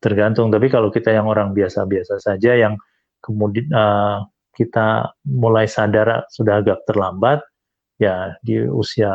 [0.03, 0.51] tergantung.
[0.51, 2.75] Tapi kalau kita yang orang biasa-biasa saja yang
[3.23, 7.41] kemudian uh, kita mulai sadar sudah agak terlambat,
[7.97, 9.15] ya di usia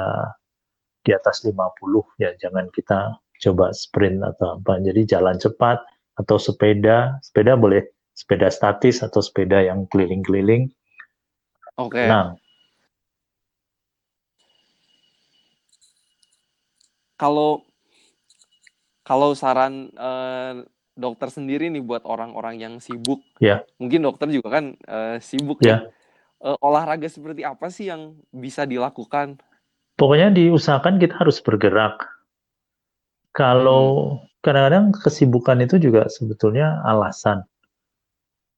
[1.04, 1.56] di atas 50
[2.20, 4.82] ya jangan kita coba sprint atau apa.
[4.82, 5.80] Jadi jalan cepat
[6.18, 7.86] atau sepeda, sepeda boleh
[8.18, 10.74] sepeda statis atau sepeda yang keliling-keliling.
[11.78, 12.02] Oke.
[12.02, 12.08] Okay.
[12.10, 12.34] Nah,
[17.22, 17.62] kalau
[19.06, 20.66] kalau saran eh,
[20.98, 23.62] dokter sendiri nih buat orang-orang yang sibuk, ya.
[23.78, 25.86] mungkin dokter juga kan eh, sibuk ya.
[25.86, 25.94] ya
[26.44, 29.42] uh, olahraga seperti apa sih yang bisa dilakukan?
[29.98, 32.06] Pokoknya diusahakan kita harus bergerak.
[33.34, 34.42] Kalau hmm.
[34.46, 37.46] kadang-kadang kesibukan itu juga sebetulnya alasan.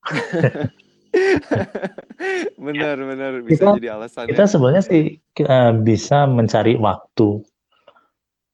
[2.60, 4.24] benar benar bisa kita, jadi alasan.
[4.30, 4.50] Kita ya.
[4.50, 5.02] sebenarnya sih
[5.44, 7.42] uh, bisa mencari waktu.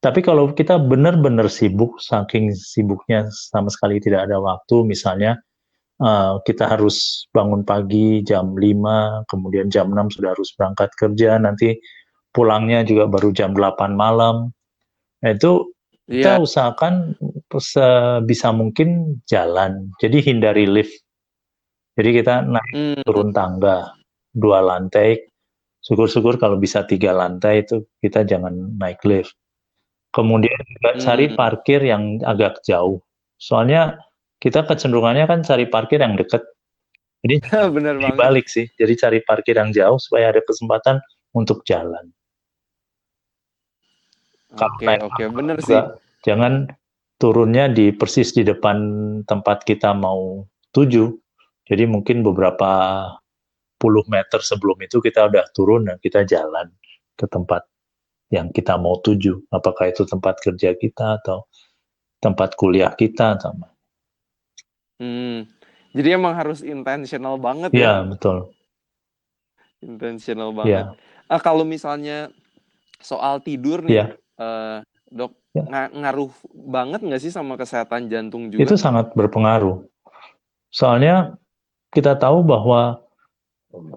[0.01, 5.35] Tapi kalau kita benar-benar sibuk, saking sibuknya sama sekali tidak ada waktu, misalnya
[5.99, 11.75] uh, kita harus bangun pagi jam 5, kemudian jam 6 sudah harus berangkat kerja, nanti
[12.31, 14.53] pulangnya juga baru jam 8 malam.
[15.25, 15.75] Nah, itu
[16.07, 16.45] kita Iya.
[16.45, 17.19] usahakan
[17.59, 19.91] sebisa mungkin jalan.
[19.99, 20.95] Jadi hindari lift.
[21.97, 23.03] Jadi kita naik Hmm.
[23.03, 23.97] turun tangga
[24.31, 25.17] dua lantai.
[25.81, 29.33] Syukur-syukur kalau bisa tiga lantai itu kita jangan naik lift.
[30.11, 31.37] Kemudian juga cari Hmm.
[31.37, 33.01] parkir yang agak jauh.
[33.37, 33.97] Soalnya
[34.37, 36.43] kita kecenderungannya kan cari parkir yang dekat.
[37.25, 37.37] Jadi
[37.77, 38.13] Bener banget.
[38.13, 38.67] dibalik sih.
[38.75, 41.01] Jadi cari parkir yang jauh supaya ada kesempatan
[41.33, 42.13] untuk jalan.
[44.53, 45.75] Oke, naik oke, bener sih.
[45.75, 46.53] juga jangan
[47.17, 48.77] turunnya di persis di depan
[49.25, 51.13] tempat kita mau tuju.
[51.66, 52.70] Jadi mungkin beberapa
[53.76, 56.70] puluh meter sebelum itu kita udah turun dan kita jalan
[57.18, 57.66] ke tempat
[58.31, 59.42] yang kita mau tuju.
[59.50, 61.46] Apakah itu tempat kerja kita atau
[62.22, 63.68] tempat kuliah kita apa.
[65.02, 65.44] Hmm.
[65.92, 68.09] Jadi emang harus intentional banget Iya, ya.
[68.09, 68.52] betul.
[69.83, 70.57] Intentional Iya.
[70.57, 70.85] banget.
[71.26, 72.31] Ah, kalau misalnya
[73.02, 74.07] soal tidur nih, Iya.
[74.40, 74.79] eh,
[75.12, 75.64] dok, Ya.
[75.68, 78.64] nga- ngaruh banget nggak sih sama kesehatan jantung juga?
[78.64, 79.85] Itu sangat berpengaruh.
[80.68, 81.37] Soalnya
[81.97, 83.01] kita tahu bahwa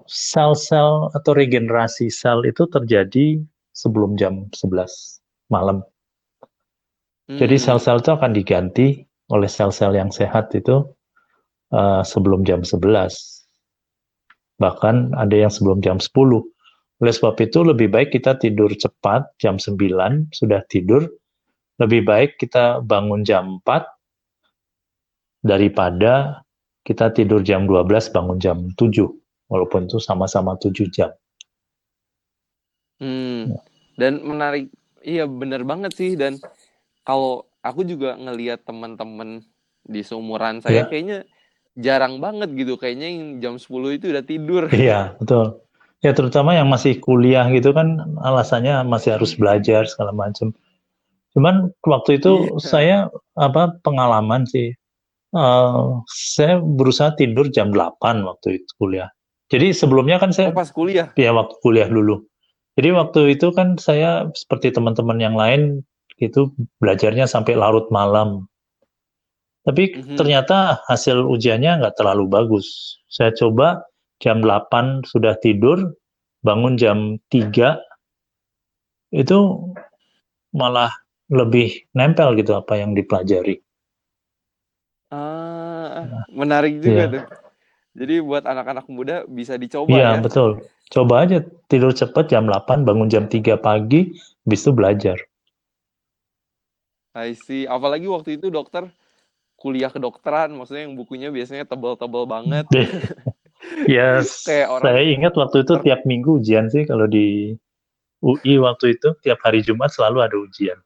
[0.08, 3.44] sel-sel atau regenerasi sel itu terjadi
[3.76, 5.20] sebelum jam 11
[5.52, 5.84] malam.
[7.30, 7.64] Jadi Hmm.
[7.76, 8.86] sel-sel itu akan diganti
[9.30, 10.82] oleh sel-sel yang sehat itu
[11.70, 13.46] uh, sebelum jam 11.
[14.58, 16.42] Bahkan ada yang sebelum jam 10.
[17.00, 21.06] Oleh sebab itu lebih baik kita tidur cepat jam 9 sudah tidur.
[21.80, 23.88] Lebih baik kita bangun jam 4
[25.40, 26.44] daripada
[26.82, 29.06] kita tidur jam 12 bangun jam 7.
[29.50, 31.10] Walaupun itu sama-sama 7 jam.
[33.00, 33.56] Hmm.
[33.56, 33.60] Ya.
[33.96, 34.70] Dan menarik,
[35.02, 36.14] iya bener banget sih.
[36.16, 36.38] Dan
[37.02, 39.44] kalau aku juga ngelihat teman-teman
[39.84, 40.88] di seumuran saya Iya.
[40.88, 41.18] kayaknya
[41.76, 42.76] jarang banget gitu.
[42.76, 44.62] Kayaknya yang jam 10 itu udah tidur.
[44.76, 45.60] Iya, betul.
[46.00, 50.56] Ya terutama yang masih kuliah gitu kan alasannya masih harus belajar segala macam.
[51.36, 52.56] Cuman waktu itu Iya.
[52.60, 52.96] saya
[53.36, 54.72] apa pengalaman sih.
[55.30, 59.06] Eh, saya berusaha tidur jam 8 waktu itu kuliah.
[59.46, 61.10] Jadi sebelumnya kan Oh, saya pas kuliah.
[61.14, 62.26] ya waktu kuliah dulu.
[62.74, 65.86] Jadi waktu itu kan saya seperti teman-teman yang lain
[66.18, 66.50] itu
[66.82, 68.46] belajarnya sampai larut malam.
[69.62, 70.16] Tapi Mhm.
[70.18, 72.98] ternyata hasil ujiannya nggak terlalu bagus.
[73.06, 73.86] Saya coba
[74.18, 75.94] jam 8 sudah tidur,
[76.42, 77.78] bangun jam 3,
[79.14, 79.38] itu
[80.50, 80.90] malah
[81.30, 83.62] lebih nempel gitu apa yang dipelajari.
[85.10, 87.12] Ah, menarik juga Iya.
[87.18, 87.24] tuh.
[87.98, 90.22] Jadi buat anak-anak muda bisa dicoba Iya, ya.
[90.22, 90.62] betul.
[90.90, 94.14] Coba aja tidur cepat jam 8, bangun jam 3 pagi,
[94.46, 95.18] habis itu belajar.
[97.18, 97.66] I see.
[97.66, 98.86] Apalagi waktu itu dokter
[99.58, 102.70] kuliah kedokteran, maksudnya yang bukunya biasanya tebal-tebal banget.
[103.90, 107.58] ya, Kayak orang saya ingat waktu itu tiap minggu ujian sih kalau di
[108.22, 110.78] UI waktu itu tiap hari Jumat selalu ada ujian.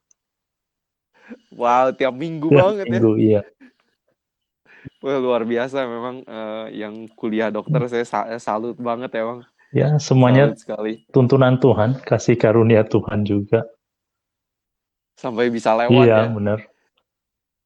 [1.55, 2.91] Wow, tiap minggu Tiap banget ya.
[2.91, 3.41] minggu, iya.
[5.05, 9.45] Wah, luar biasa memang eh, yang kuliah dokter saya sa- salut banget emang.
[9.75, 10.93] Ya, semuanya Salut sekali.
[11.11, 13.67] tuntunan Tuhan, kasih karunia Tuhan juga.
[15.19, 16.27] Sampai bisa lewat iya, ya.
[16.31, 16.59] benar.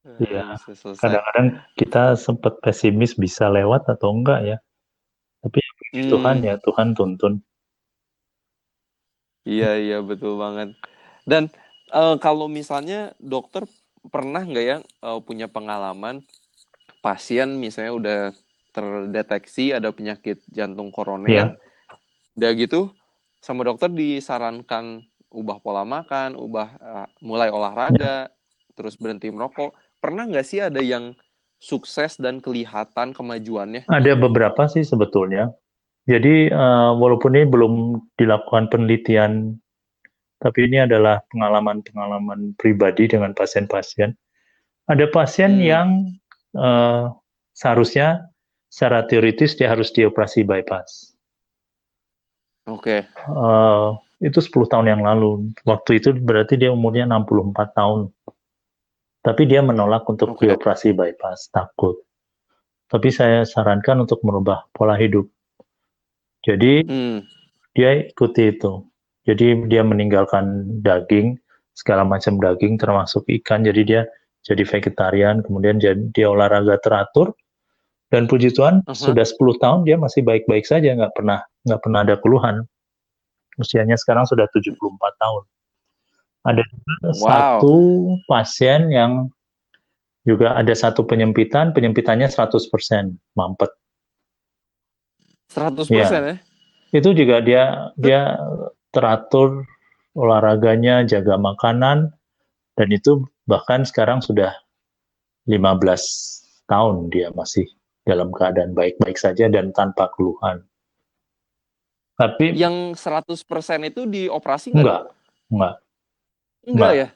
[0.07, 0.41] Eh, iya.
[0.57, 0.97] selesai.
[0.99, 1.47] Kadang-kadang
[1.79, 4.57] kita sempat pesimis bisa lewat atau enggak ya.
[5.43, 5.59] Tapi
[5.93, 7.33] Hmm, Tuhan ya, Tuhan tuntun.
[9.47, 10.69] Iya, iya betul banget.
[11.31, 11.43] Dan
[11.93, 13.63] eh, kalau misalnya dokter
[14.13, 14.77] pernah nggak ya
[15.07, 16.15] eh, punya pengalaman
[16.99, 18.19] pasien misalnya udah
[18.69, 21.45] terdeteksi ada penyakit jantung koroner, Iya.
[22.37, 22.81] udah gitu
[23.39, 28.29] sama dokter disarankan ubah pola makan, ubah eh, mulai olahraga,
[28.77, 29.73] terus berhenti merokok.
[29.99, 31.13] Pernah nggak sih ada yang
[31.59, 33.83] sukses dan kelihatan kemajuannya?
[33.91, 35.51] Ada beberapa sih sebetulnya.
[36.05, 37.73] Jadi eh, walaupun ini belum
[38.15, 39.57] dilakukan penelitian,
[40.39, 44.15] tapi ini adalah pengalaman-pengalaman pribadi dengan pasien-pasien.
[44.87, 45.65] Ada pasien Hmm.
[45.65, 45.87] yang
[46.55, 47.05] eh,
[47.53, 48.29] seharusnya
[48.69, 51.13] secara teoritis dia harus dioperasi bypass.
[52.69, 53.89] Oke, Eh,
[54.21, 55.49] itu 10 tahun yang lalu.
[55.65, 58.13] Waktu itu berarti dia umurnya 64 tahun.
[59.19, 60.47] Tapi dia menolak untuk Oke.
[60.47, 61.97] dioperasi bypass, takut.
[62.89, 65.27] Tapi saya sarankan untuk merubah pola hidup.
[66.45, 67.19] Jadi Hmm,
[67.75, 68.85] dia ikuti itu.
[69.27, 71.37] Jadi dia meninggalkan daging,
[71.77, 73.61] segala macam daging termasuk ikan.
[73.61, 74.01] Jadi dia
[74.43, 77.35] jadi vegetarian, kemudian jadi dia olahraga teratur.
[78.09, 78.97] Dan puji Tuhan Aha.
[78.97, 82.65] sudah 10 tahun dia masih baik-baik saja, nggak pernah nggak pernah ada keluhan.
[83.61, 85.43] Usianya sekarang sudah 74 tahun.
[86.47, 87.13] Ada Wow.
[87.13, 87.75] satu
[88.25, 89.29] pasien yang
[90.25, 93.69] juga ada satu penyempitan, penyempitannya 100% mampet.
[95.53, 96.09] 100% Iya.
[96.33, 96.37] ya?
[96.89, 98.41] Itu juga dia dia
[98.89, 99.69] teratur
[100.17, 102.09] olahraganya, jaga makanan,
[102.73, 104.53] dan itu bahkan sekarang sudah
[105.49, 107.65] 15 tahun dia masih
[108.05, 110.61] dalam keadaan baik-baik saja dan tanpa keluhan.
[112.13, 114.85] Tapi Yang 100% itu dioperasi nggak?
[114.85, 115.01] enggak,
[115.49, 115.75] enggak.
[116.69, 116.93] Enggak Enggak.
[117.01, 117.07] ya?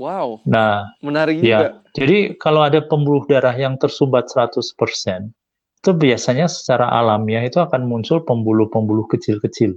[0.00, 1.68] Wow, Nah, menarik juga.
[1.68, 1.82] ya.
[1.92, 5.28] Jadi kalau ada pembuluh darah yang tersumbat 100%,
[5.80, 9.76] itu biasanya secara alamiah itu akan muncul pembuluh-pembuluh kecil-kecil.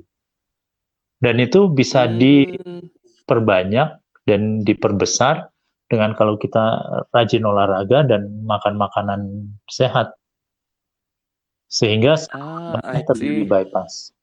[1.23, 5.51] Dan itu bisa Hmm, diperbanyak dan diperbesar
[5.91, 6.81] dengan kalau kita
[7.11, 9.21] rajin olahraga dan makan makanan
[9.69, 10.15] sehat.
[11.69, 12.77] Sehingga ah,
[13.09, 14.13] terjadi bypass.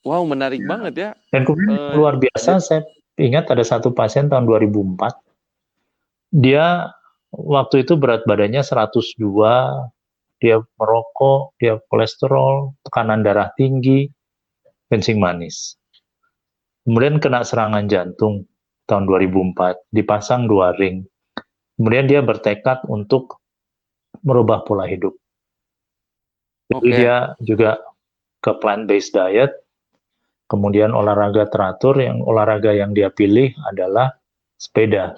[0.00, 1.10] Wow, menarik banget ya.
[1.28, 2.80] Dan kemudian Eh, luar biasa, saya
[3.20, 5.20] ingat ada satu pasien tahun 2004,
[6.32, 6.88] dia
[7.32, 9.92] waktu itu berat badannya 102,
[10.40, 14.08] dia merokok, dia kolesterol, tekanan darah tinggi,
[14.88, 15.79] kencing manis.
[16.90, 18.50] Kemudian kena serangan jantung
[18.90, 21.06] tahun 2004, dipasang dua ring.
[21.78, 23.38] Kemudian dia bertekad untuk
[24.26, 25.14] merubah pola hidup.
[26.66, 26.90] Jadi Oke.
[26.90, 27.78] dia juga
[28.42, 29.54] ke plant-based diet,
[30.50, 34.10] kemudian olahraga teratur, yang olahraga yang dia pilih adalah
[34.58, 35.14] sepeda.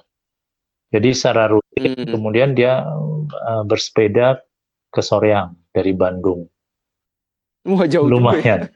[0.92, 2.20] Jadi secara rutin, Hmm.
[2.20, 4.44] kemudian dia uh, bersepeda
[4.92, 6.44] ke Soreang dari Bandung.
[7.64, 8.68] Wah, jauh juga ya.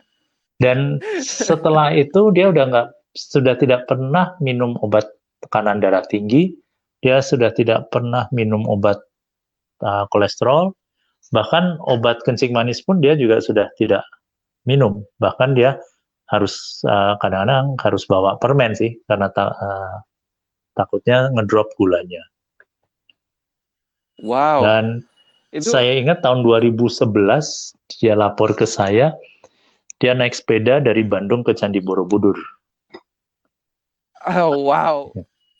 [0.56, 5.04] Dan setelah itu dia udah nggak, sudah tidak pernah minum obat
[5.44, 6.52] tekanan darah tinggi,
[7.04, 8.96] dia sudah tidak pernah minum obat
[9.84, 10.72] uh, kolesterol,
[11.32, 14.04] bahkan obat kencing manis pun dia juga sudah tidak
[14.64, 15.04] minum.
[15.20, 15.76] Bahkan dia
[16.32, 19.96] harus uh, kadang-kadang harus bawa permen sih karena ta- uh,
[20.74, 22.20] takutnya ngedrop gulanya.
[24.24, 25.04] Wow, Dan
[25.52, 27.12] itu saya ingat tahun 2011
[28.00, 29.12] dia lapor ke saya,
[29.96, 32.36] dia naik sepeda dari Bandung ke Candi Borobudur.
[34.28, 35.10] oh, wow.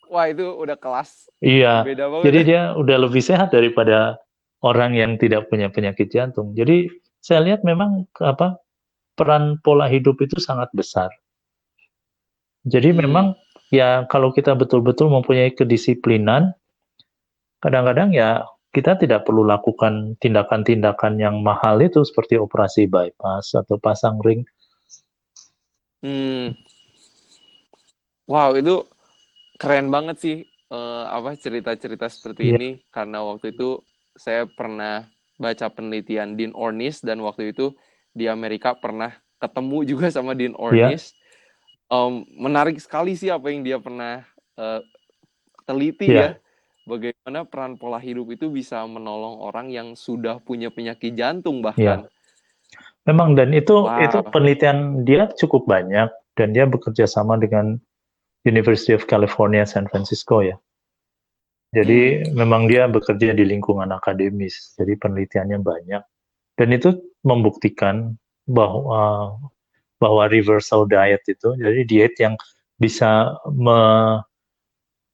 [0.07, 2.23] Wah, itu udah kelas Iya, beda banget.
[2.31, 4.15] jadi dia udah lebih sehat daripada
[4.63, 6.55] orang yang tidak punya penyakit jantung.
[6.55, 6.87] Jadi
[7.19, 8.55] saya lihat memang apa
[9.19, 11.11] peran pola hidup itu sangat besar.
[12.63, 12.99] Jadi Hmm.
[13.03, 13.25] memang
[13.67, 16.55] ya kalau kita betul-betul mempunyai kedisiplinan,
[17.59, 24.21] kadang-kadang ya kita tidak perlu lakukan tindakan-tindakan yang mahal itu seperti operasi bypass atau pasang
[24.21, 24.45] ring.
[26.05, 26.53] Hmm.
[28.29, 28.85] Wow, itu
[29.57, 32.55] keren banget sih eh, apa cerita-cerita seperti Iya.
[32.61, 33.81] ini karena waktu itu
[34.13, 35.09] saya pernah
[35.41, 37.73] baca penelitian Dean Ornish dan waktu itu
[38.13, 39.09] di Amerika pernah
[39.41, 40.61] ketemu juga sama Dean Iya.
[40.61, 41.17] Ornish.
[41.89, 44.21] Em, menarik sekali sih apa yang dia pernah
[44.53, 44.85] eh,
[45.65, 46.37] teliti Iya.
[46.37, 46.46] ya.
[46.87, 52.07] Bagaimana peran pola hidup itu bisa menolong orang yang sudah punya penyakit jantung bahkan.
[53.03, 54.07] Memang dan itu Wow.
[54.07, 56.07] itu penelitian dia cukup banyak
[56.39, 57.75] dan dia bekerja sama dengan
[58.47, 60.55] University of California San Francisco ya.
[61.75, 66.03] Jadi memang dia bekerja di lingkungan akademis, jadi penelitiannya banyak.
[66.55, 66.95] Dan itu
[67.27, 68.15] membuktikan
[68.47, 69.35] bahwa
[69.99, 72.39] bahwa reversal diet itu, jadi diet yang
[72.79, 74.23] bisa me-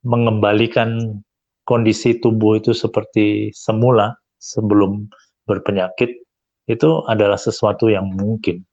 [0.05, 1.17] mengembalikan
[1.63, 5.07] kondisi tubuh itu seperti semula sebelum
[5.47, 6.23] berpenyakit
[6.67, 8.63] itu adalah sesuatu yang mungkin.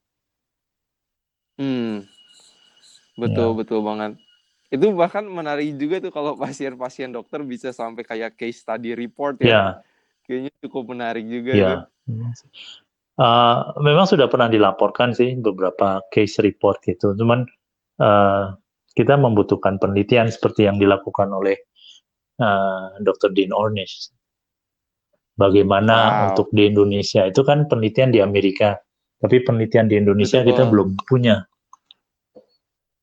[1.58, 2.06] Hmm,
[3.18, 3.56] betul Ya.
[3.58, 4.12] betul banget.
[4.70, 9.50] Itu bahkan menarik juga tuh kalau pasien-pasien dokter bisa sampai kayak case study report ya.
[9.50, 9.64] Ya,
[10.26, 11.66] Kayaknya cukup menarik juga ya.
[11.66, 11.80] tuh.
[13.20, 17.12] Uh, memang sudah pernah dilaporkan sih beberapa case report gitu.
[17.18, 17.44] Cuman
[17.98, 18.54] uh,
[18.94, 21.58] kita membutuhkan penelitian seperti yang dilakukan oleh
[22.40, 23.30] uh, Dr.
[23.30, 24.10] Dean Ornish.
[25.36, 26.20] Bagaimana Wow.
[26.32, 28.76] untuk di Indonesia itu kan penelitian di Amerika,
[29.16, 30.48] tapi penelitian di Indonesia Betul.
[30.52, 31.36] kita belum punya.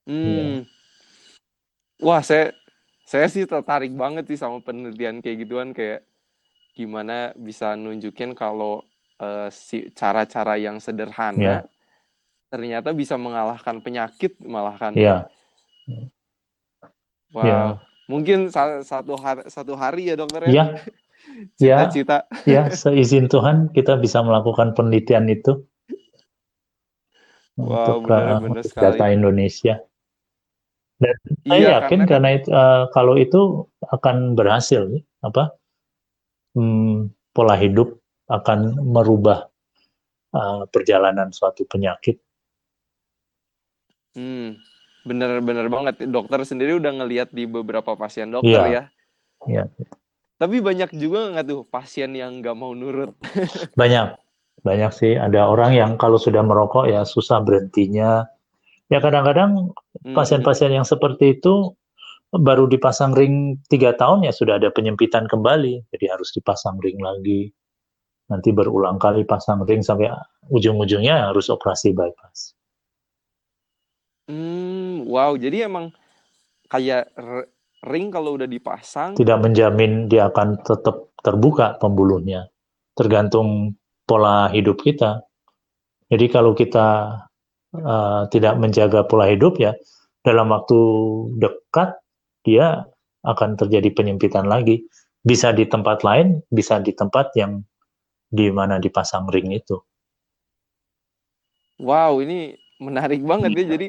[0.05, 0.63] Hmm.
[1.97, 2.53] Wah, saya
[3.07, 6.05] saya sih tertarik banget sih sama penelitian kayak gituan kayak
[6.77, 8.85] gimana bisa nunjukin kalau
[9.17, 11.57] eh, si cara-cara yang sederhana Ya.
[12.53, 14.93] ternyata bisa mengalahkan penyakit malah kan.
[14.93, 15.25] Ya,
[17.33, 17.43] Wow.
[17.43, 17.59] ya.
[18.07, 20.65] Mungkin sa- satu hari satu hari ya dokter ya,
[21.59, 22.23] Cita-cita.
[22.47, 22.71] ya.
[22.81, 25.67] Seizin Tuhan kita bisa melakukan penelitian itu
[27.57, 28.99] Wow, untuk, uh, benar-benar untuk sekali.
[29.01, 29.75] data Indonesia.
[30.97, 31.13] Dan
[31.45, 33.39] saya Iya, yakin karena karena itu, uh, kalau itu
[33.85, 34.83] akan berhasil,
[35.21, 35.53] apa
[36.57, 37.97] hmm, pola hidup
[38.29, 39.45] akan merubah
[40.33, 42.17] uh, perjalanan suatu penyakit.
[44.17, 44.57] Hmm,
[45.07, 46.03] bener-bener banget.
[46.05, 48.83] Dokter sendiri udah ngelihat di beberapa pasien dokter Iya, ya.
[49.47, 49.63] iya.
[50.37, 53.15] Tapi banyak juga nggak tuh pasien yang nggak mau nurut?
[53.79, 54.19] Banyak,
[54.61, 55.13] banyak sih.
[55.17, 58.27] Ada orang yang kalau sudah merokok ya susah berhentinya.
[58.87, 59.73] Ya kadang-kadang
[60.05, 61.73] Hmm, pasien-pasien yang seperti itu
[62.29, 65.89] baru dipasang ring tiga tahun ya sudah ada penyempitan kembali.
[65.89, 67.49] Jadi harus dipasang ring lagi.
[68.29, 70.11] Nanti berulang kali pasang ring sampai
[70.51, 72.56] ujung-ujungnya harus operasi bypass.
[74.27, 75.33] Hmm, wow.
[75.35, 75.91] Jadi emang
[76.67, 77.11] kayak
[77.87, 82.47] ring kalau udah dipasang, Tidak menjamin dia akan tetap terbuka pembuluhnya.
[82.97, 83.75] Tergantung
[84.07, 85.23] pola hidup kita.
[86.07, 87.19] Jadi kalau kita
[87.75, 89.75] uh, tidak menjaga pola hidup ya
[90.23, 90.79] dalam waktu
[91.35, 91.99] dekat
[92.47, 92.87] dia
[93.27, 94.87] akan terjadi penyempitan lagi.
[95.27, 97.59] Bisa di tempat lain, bisa di tempat yang
[98.31, 99.75] di mana dipasang ring itu.
[101.77, 103.59] wow, ini menarik banget ya.
[103.61, 103.69] Iya.
[103.77, 103.87] Jadi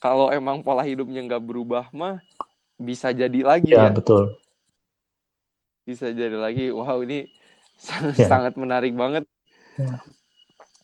[0.00, 2.24] kalau emang pola hidupnya nggak berubah mah
[2.80, 3.92] bisa jadi lagi Ya, ya.
[3.92, 4.40] betul.
[5.84, 6.72] Bisa jadi lagi.
[6.72, 7.28] Wow, ini
[7.76, 8.26] sangat, Ya.
[8.26, 9.28] sangat menarik banget.
[9.76, 10.00] Ya.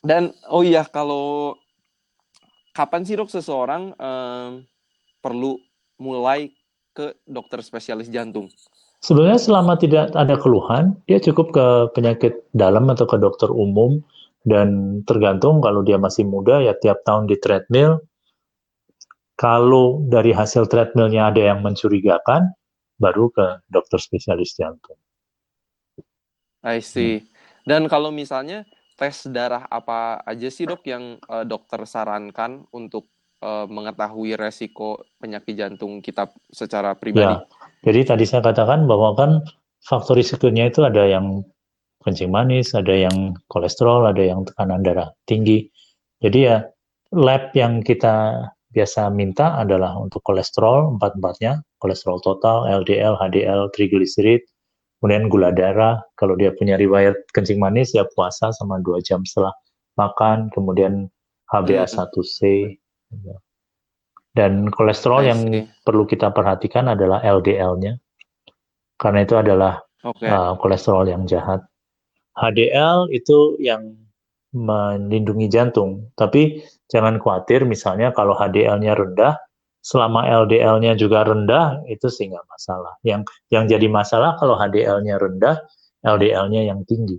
[0.04, 1.56] Dan oh iya, kalau
[2.76, 4.62] kapan sih dok seseorang em,
[5.24, 5.56] perlu
[5.96, 6.52] mulai
[6.92, 8.52] ke dokter spesialis jantung?
[9.00, 14.00] Sebenarnya selama tidak ada keluhan, dia cukup ke penyakit dalam atau ke dokter umum
[14.44, 18.00] dan tergantung kalau dia masih muda ya tiap tahun di treadmill.
[19.36, 22.56] Kalau dari hasil treadmillnya ada yang mencurigakan,
[22.96, 24.96] baru ke dokter spesialis jantung.
[26.64, 27.28] I see.
[27.62, 28.64] Dan kalau misalnya
[28.96, 33.12] tes darah apa aja sih dok yang eh, dokter sarankan untuk
[33.44, 37.36] eh, mengetahui resiko penyakit jantung kita secara pribadi?
[37.36, 37.44] Ya,
[37.84, 39.30] jadi tadi saya katakan bahwa kan
[39.84, 41.44] faktor risikonya itu ada yang
[42.02, 45.68] kencing manis, ada yang kolesterol, ada yang tekanan darah tinggi.
[46.22, 46.64] Jadi ya
[47.12, 48.46] lab yang kita
[48.76, 54.44] biasa minta adalah untuk kolesterol empat-empatnya, kolesterol total, LDL, HDL, trigliserid,
[55.00, 56.04] kemudian gula darah.
[56.20, 59.56] Kalau dia punya riwayat kencing manis ya puasa sama dua jam setelah
[59.96, 61.08] makan, kemudian
[61.48, 62.76] HbA1c.
[64.36, 65.40] Dan kolesterol yang
[65.80, 67.96] perlu kita perhatikan adalah LDL-nya,
[69.00, 70.28] karena itu adalah Oke.
[70.28, 71.64] uh, kolesterol yang jahat.
[72.36, 73.96] HDL itu yang
[74.52, 76.60] melindungi jantung, tapi
[76.90, 79.34] jangan khawatir misalnya kalau HDL-nya rendah,
[79.82, 82.94] selama LDL-nya juga rendah, itu sih nggak masalah.
[83.06, 85.56] Yang yang jadi masalah kalau HDL-nya rendah,
[86.02, 87.18] LDL-nya yang tinggi.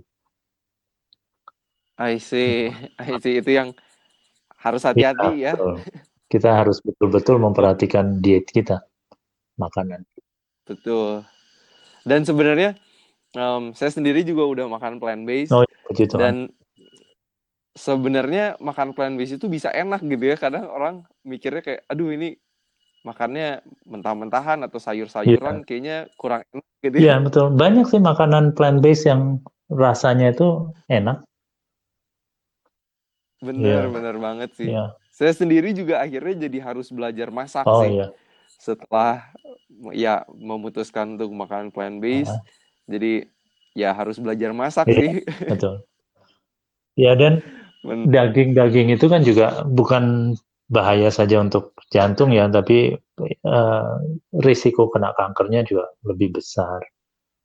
[1.98, 2.70] I see.
[3.02, 3.40] I see.
[3.40, 3.72] Itu yang
[4.60, 5.56] harus hati-hati ya.
[5.56, 5.80] betul.
[6.28, 8.84] Kita harus betul-betul memperhatikan diet kita,
[9.56, 10.04] makanan.
[10.68, 11.24] Betul.
[12.04, 12.76] Dan sebenarnya
[13.32, 16.20] em, saya sendiri juga udah makan plant based Oh, Tuhan.
[16.20, 16.34] dan
[17.78, 20.36] sebenarnya makan plant based itu bisa enak gitu ya.
[20.36, 22.34] Kadang orang mikirnya kayak aduh ini
[23.06, 27.02] makannya mentah-mentahan atau sayur-sayuran kayaknya kurang enak gitu ya.
[27.06, 27.46] Iya, betul.
[27.54, 29.38] Banyak sih makanan plant-based yang
[29.70, 31.22] rasanya itu enak.
[33.38, 33.94] Bener, Iya.
[33.94, 34.74] bener banget sih.
[34.74, 34.98] Iya.
[35.14, 38.02] Saya sendiri juga akhirnya jadi harus belajar masak Oh sih.
[38.02, 38.10] iya.
[38.58, 39.30] Setelah
[39.94, 42.42] ya memutuskan untuk makan plant based, Ah.
[42.90, 43.30] jadi
[43.78, 44.98] ya harus belajar masak Iya.
[44.98, 45.10] sih.
[45.46, 45.74] Betul.
[46.98, 47.38] Ya dan
[47.84, 50.34] daging-daging itu kan juga bukan
[50.68, 52.92] bahaya saja untuk jantung ya, tapi
[53.24, 53.92] eh,
[54.46, 56.80] risiko kena kankernya juga lebih besar.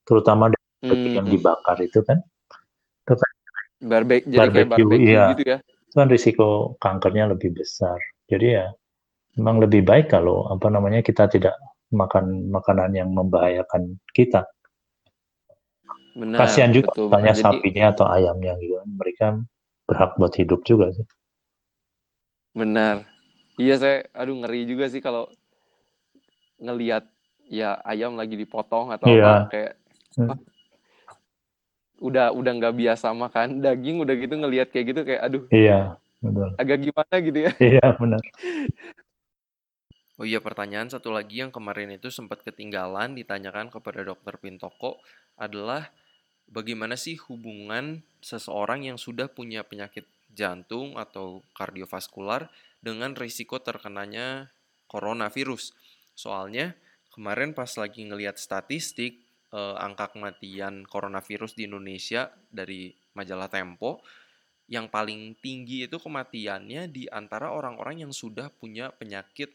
[0.08, 2.20] Terutama daging yang Hmm, dibakar itu kan,
[3.06, 3.32] itu kan,
[3.90, 5.26] barbe- jadi kayak Barbecue, iya.
[5.32, 5.58] gitu ya.
[5.90, 6.48] itu kan risiko
[6.84, 8.00] kankernya lebih besar.
[8.32, 8.68] Jadi ya
[9.40, 11.56] memang lebih baik kalau apa namanya kita tidak
[11.94, 14.46] makan makanan yang membahayakan kita.
[16.16, 17.10] Benar, Kasihan juga betul.
[17.22, 18.90] Jadi sapinya atau ayamnya gitu kan.
[19.00, 19.26] Mereka
[19.88, 21.06] berhak buat hidup juga sih.
[22.54, 23.04] benar.
[23.58, 25.30] Iya saya, aduh ngeri juga sih kalau
[26.58, 27.06] ngelihat
[27.50, 29.26] ya ayam lagi dipotong atau Iya.
[29.26, 29.72] apa kayak
[30.14, 30.30] Hmm.
[30.30, 30.40] wah,
[32.02, 36.50] udah udah nggak biasa makan daging udah gitu ngelihat kayak gitu kayak aduh Iya, betul.
[36.62, 37.52] agak gimana gitu ya.
[37.58, 38.22] Iya, benar.
[40.22, 45.02] Oh iya, pertanyaan satu lagi yang kemarin itu sempat ketinggalan ditanyakan kepada Dokter Pintoko
[45.42, 45.90] adalah
[46.50, 52.50] bagaimana sih hubungan seseorang yang sudah punya penyakit jantung atau kardiovaskular
[52.82, 54.50] dengan risiko terkenanya
[54.90, 55.72] coronavirus.
[56.18, 56.76] Soalnya
[57.14, 59.22] kemarin pas lagi ngelihat statistik
[59.54, 64.02] eh, angka kematian coronavirus di Indonesia dari majalah Tempo
[64.72, 69.52] yang paling tinggi itu kematiannya di antara orang-orang yang sudah punya penyakit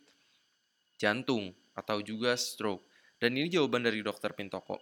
[1.01, 2.84] jantung atau juga stroke.
[3.18, 4.78] Dan ini jawaban dari dokter Pintoko.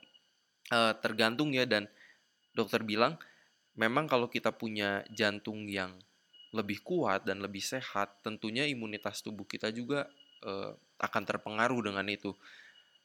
[0.67, 1.87] Eh, tergantung ya dan
[2.51, 3.15] dokter bilang
[3.79, 5.95] memang kalau kita punya jantung yang
[6.51, 10.11] lebih kuat dan lebih sehat, tentunya imunitas tubuh kita juga
[10.43, 12.35] eh, akan terpengaruh dengan itu.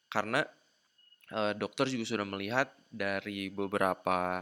[0.09, 0.41] Karena
[1.29, 4.41] eh, dokter juga sudah melihat dari beberapa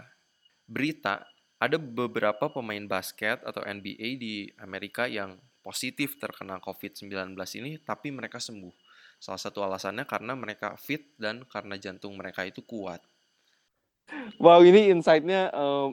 [0.64, 1.20] berita,
[1.60, 8.40] ada beberapa pemain basket atau NBA di Amerika yang positif terkena COVID-19 ini, tapi mereka
[8.40, 8.89] sembuh.
[9.20, 13.04] Salah satu alasannya karena mereka fit dan karena jantung mereka itu kuat.
[14.40, 15.88] Wow, ini insight-nya eh,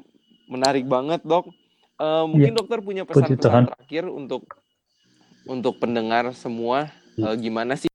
[0.47, 1.51] menarik banget, Dok.
[1.99, 4.47] Eh, mungkin Ya, dokter punya pesan-pesan terakhir untuk
[5.47, 7.91] untuk pendengar semua, eh, gimana sih